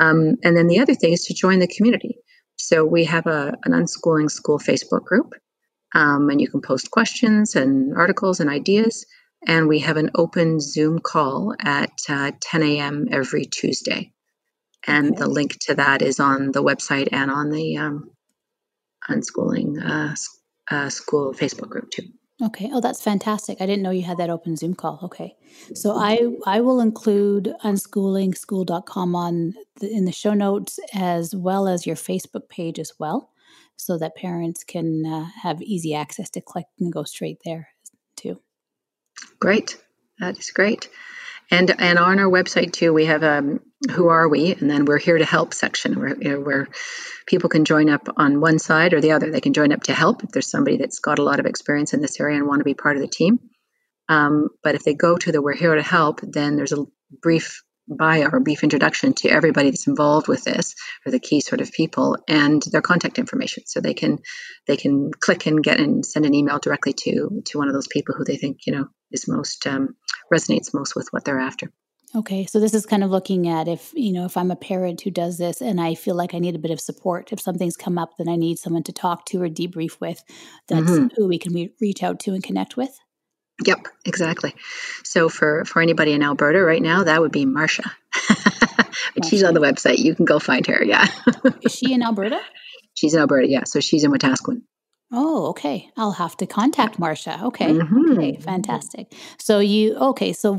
[0.00, 2.18] Um, and then the other thing is to join the community.
[2.56, 5.34] So we have a, an unschooling school Facebook group
[5.94, 9.06] um, and you can post questions and articles and ideas.
[9.46, 13.06] And we have an open Zoom call at uh, 10 a.m.
[13.10, 14.12] every Tuesday.
[14.86, 15.20] And Okay.
[15.20, 18.10] the link to that is on the website and on the um,
[19.10, 20.14] unschooling uh,
[20.70, 22.04] uh, school Facebook group too.
[22.42, 22.70] Okay.
[22.72, 23.60] Oh that's fantastic.
[23.60, 25.00] I didn't know you had that open zoom call.
[25.04, 25.36] Okay.
[25.74, 31.86] So i i will include unschoolingschool.com on the, in the show notes as well as
[31.86, 33.30] your facebook page as well
[33.76, 37.68] so that parents can uh, have easy access to click and go straight there
[38.16, 38.40] too.
[39.40, 39.76] Great,
[40.18, 40.88] that is great.
[41.50, 43.60] And and on our website too, we have um,
[43.90, 46.68] who are we, and then we're here to help section where you know, where
[47.26, 49.30] people can join up on one side or the other.
[49.30, 51.94] They can join up to help if there's somebody that's got a lot of experience
[51.94, 53.38] in this area and want to be part of the team.
[54.08, 56.84] Um, but if they go to the we're here to help, then there's a
[57.22, 60.74] brief bio or brief introduction to everybody that's involved with this,
[61.04, 64.18] or the key sort of people, and their contact information, so they can
[64.66, 67.88] they can click and get and send an email directly to to one of those
[67.88, 69.96] people who they think you know is most um,
[70.32, 71.70] resonates most with what they're after.
[72.16, 75.00] Okay, so this is kind of looking at if, you know, if I'm a parent
[75.00, 77.76] who does this and I feel like I need a bit of support, if something's
[77.76, 80.22] come up, then I need someone to talk to or debrief with.
[80.68, 81.10] That's Mhm.
[81.16, 82.96] who we can re- reach out to and connect with.
[83.64, 84.54] Yep, exactly.
[85.04, 87.90] So for for anybody in Alberta right now, that would be Marcia.
[89.14, 89.98] but she's on the website.
[89.98, 90.84] You can go find her.
[90.84, 91.06] Yeah.
[91.62, 92.40] Is she in Alberta?
[92.96, 93.64] She's in Alberta, yeah.
[93.64, 94.62] So she's in Wetaskiwin.
[95.16, 95.88] Oh, okay.
[95.96, 97.38] I'll have to contact Marcia.
[97.44, 97.72] Okay.
[97.72, 98.18] Mm-hmm.
[98.18, 98.36] Okay.
[98.36, 99.12] Fantastic.
[99.38, 100.32] So you okay?
[100.32, 100.58] So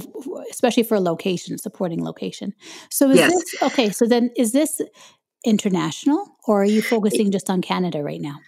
[0.49, 2.53] especially for location, supporting location.
[2.89, 3.31] So is yes.
[3.33, 3.89] this okay?
[3.89, 4.79] So then is this
[5.45, 8.39] international, or are you focusing just on Canada right now?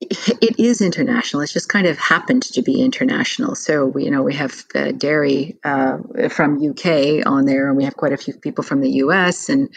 [0.00, 1.42] It is international.
[1.42, 3.56] It's just kind of happened to be international.
[3.56, 7.84] So we, you know, we have uh, Derry uh, from UK on there, and we
[7.84, 9.68] have quite a few people from the US, and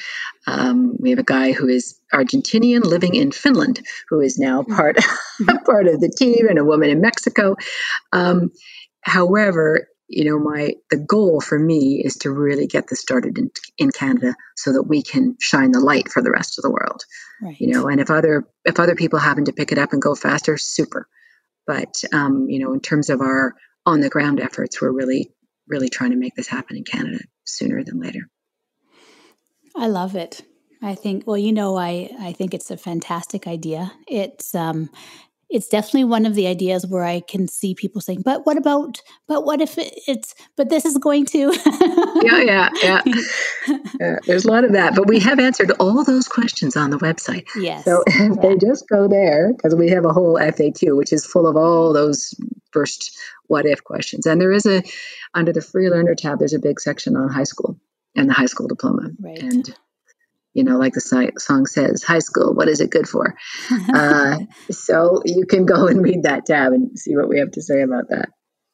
[0.46, 4.76] um, we have a guy who is Argentinian living in Finland, who is now hmm.
[4.76, 4.98] part
[5.66, 7.56] part of the team, and a woman in Mexico.
[8.12, 8.52] Um,
[9.02, 13.50] however, you know my the goal for me is to really get this started in,
[13.78, 17.06] in canada so that we can shine the light for the rest of the world
[17.42, 17.60] right.
[17.60, 20.16] you know and if other if other people happen to pick it up and go
[20.16, 21.08] faster super
[21.68, 25.32] but um, you know in terms of our on the ground efforts we're really
[25.68, 28.28] really trying to make this happen in canada sooner than later
[29.76, 30.42] i love it
[30.82, 33.92] I think, well, you know, I, I think it's a fantastic idea.
[34.08, 34.90] It's, um,
[35.52, 39.02] it's definitely one of the ideas where I can see people saying, "But what about?
[39.28, 40.34] But what if it's?
[40.56, 41.54] But this is going to."
[42.24, 43.02] yeah, yeah, yeah,
[44.00, 44.20] yeah.
[44.26, 47.48] There's a lot of that, but we have answered all those questions on the website.
[47.56, 47.86] Yes.
[47.86, 48.42] So if yeah.
[48.42, 51.94] they just go there, because we have a whole FAQ which is full of all
[51.94, 52.34] those
[52.72, 54.84] first what if questions, and there is a
[55.34, 56.40] under the free learner tab.
[56.40, 57.78] There's a big section on high school
[58.16, 59.40] and the high school diploma, right.
[59.40, 59.76] and
[60.54, 63.36] you know, like the song says, high school, what is it good for?
[63.94, 64.40] uh,
[64.70, 67.82] so you can go and read that tab and see what we have to say
[67.82, 68.30] about that.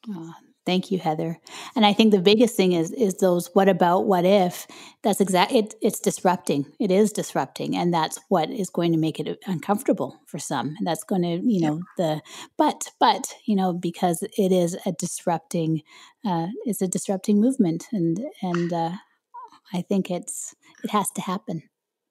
[0.10, 0.34] Oh,
[0.66, 1.38] thank you, Heather.
[1.76, 4.68] And I think the biggest thing is is those what about, what if.
[5.04, 5.52] That's exact.
[5.52, 6.66] It, it's disrupting.
[6.80, 10.76] It is disrupting, and that's what is going to make it uncomfortable for some.
[10.78, 12.22] And that's going to, you know, the
[12.58, 15.82] but but you know because it is a disrupting.
[16.26, 18.92] Uh, it's a disrupting movement, and and uh,
[19.74, 21.64] I think it's it has to happen.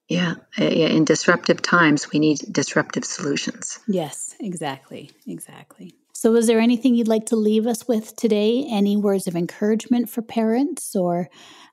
[0.08, 3.80] Yeah, in disruptive times, we need disruptive solutions.
[3.88, 5.94] Yes, exactly, exactly.
[6.14, 8.66] So, is there anything you'd like to leave us with today?
[8.70, 11.28] Any words of encouragement for parents, or,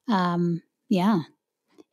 [0.07, 1.21] um, yeah,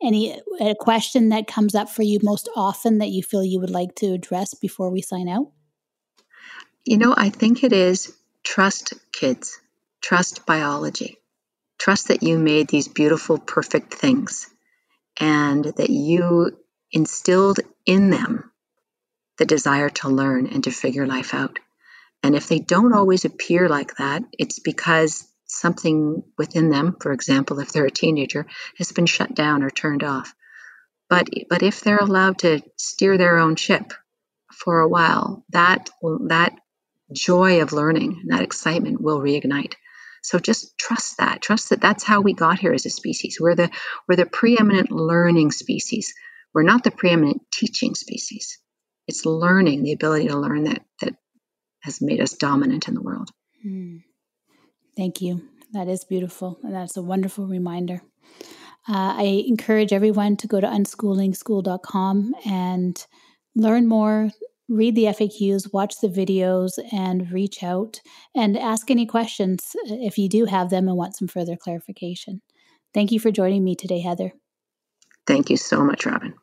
[0.01, 3.69] any a question that comes up for you most often that you feel you would
[3.69, 5.51] like to address before we sign out?
[6.85, 8.13] You know, I think it is
[8.43, 9.59] trust kids,
[10.01, 11.17] trust biology.
[11.81, 14.47] Trust that you made these beautiful, perfect things
[15.19, 16.55] and that you
[16.91, 18.51] instilled in them
[19.39, 21.57] the desire to learn and to figure life out.
[22.21, 27.59] And if they don't always appear like that, it's because something within them, for example,
[27.59, 28.45] if they're a teenager,
[28.77, 30.35] has been shut down or turned off.
[31.09, 33.91] But, but if they're allowed to steer their own ship
[34.53, 35.89] for a while, that,
[36.27, 36.53] that
[37.11, 39.73] joy of learning, that excitement will reignite.
[40.21, 41.41] So just trust that.
[41.41, 43.37] Trust that that's how we got here as a species.
[43.39, 43.69] We're the
[44.07, 46.13] we're the preeminent learning species.
[46.53, 48.59] We're not the preeminent teaching species.
[49.07, 51.15] It's learning, the ability to learn that that
[51.81, 53.29] has made us dominant in the world.
[53.65, 54.03] Mm.
[54.95, 55.41] Thank you.
[55.73, 56.59] That is beautiful.
[56.63, 58.01] And that's a wonderful reminder.
[58.87, 63.05] Uh, I encourage everyone to go to unschoolingschool.com and
[63.55, 64.31] learn more,
[64.71, 68.01] read the FAQs, watch the videos, and reach out
[68.35, 72.41] and ask any questions uh, if you do have them and want some further clarification.
[72.93, 74.33] Thank you for joining me today, Heather.
[75.27, 76.33] Thank you so much, Robin.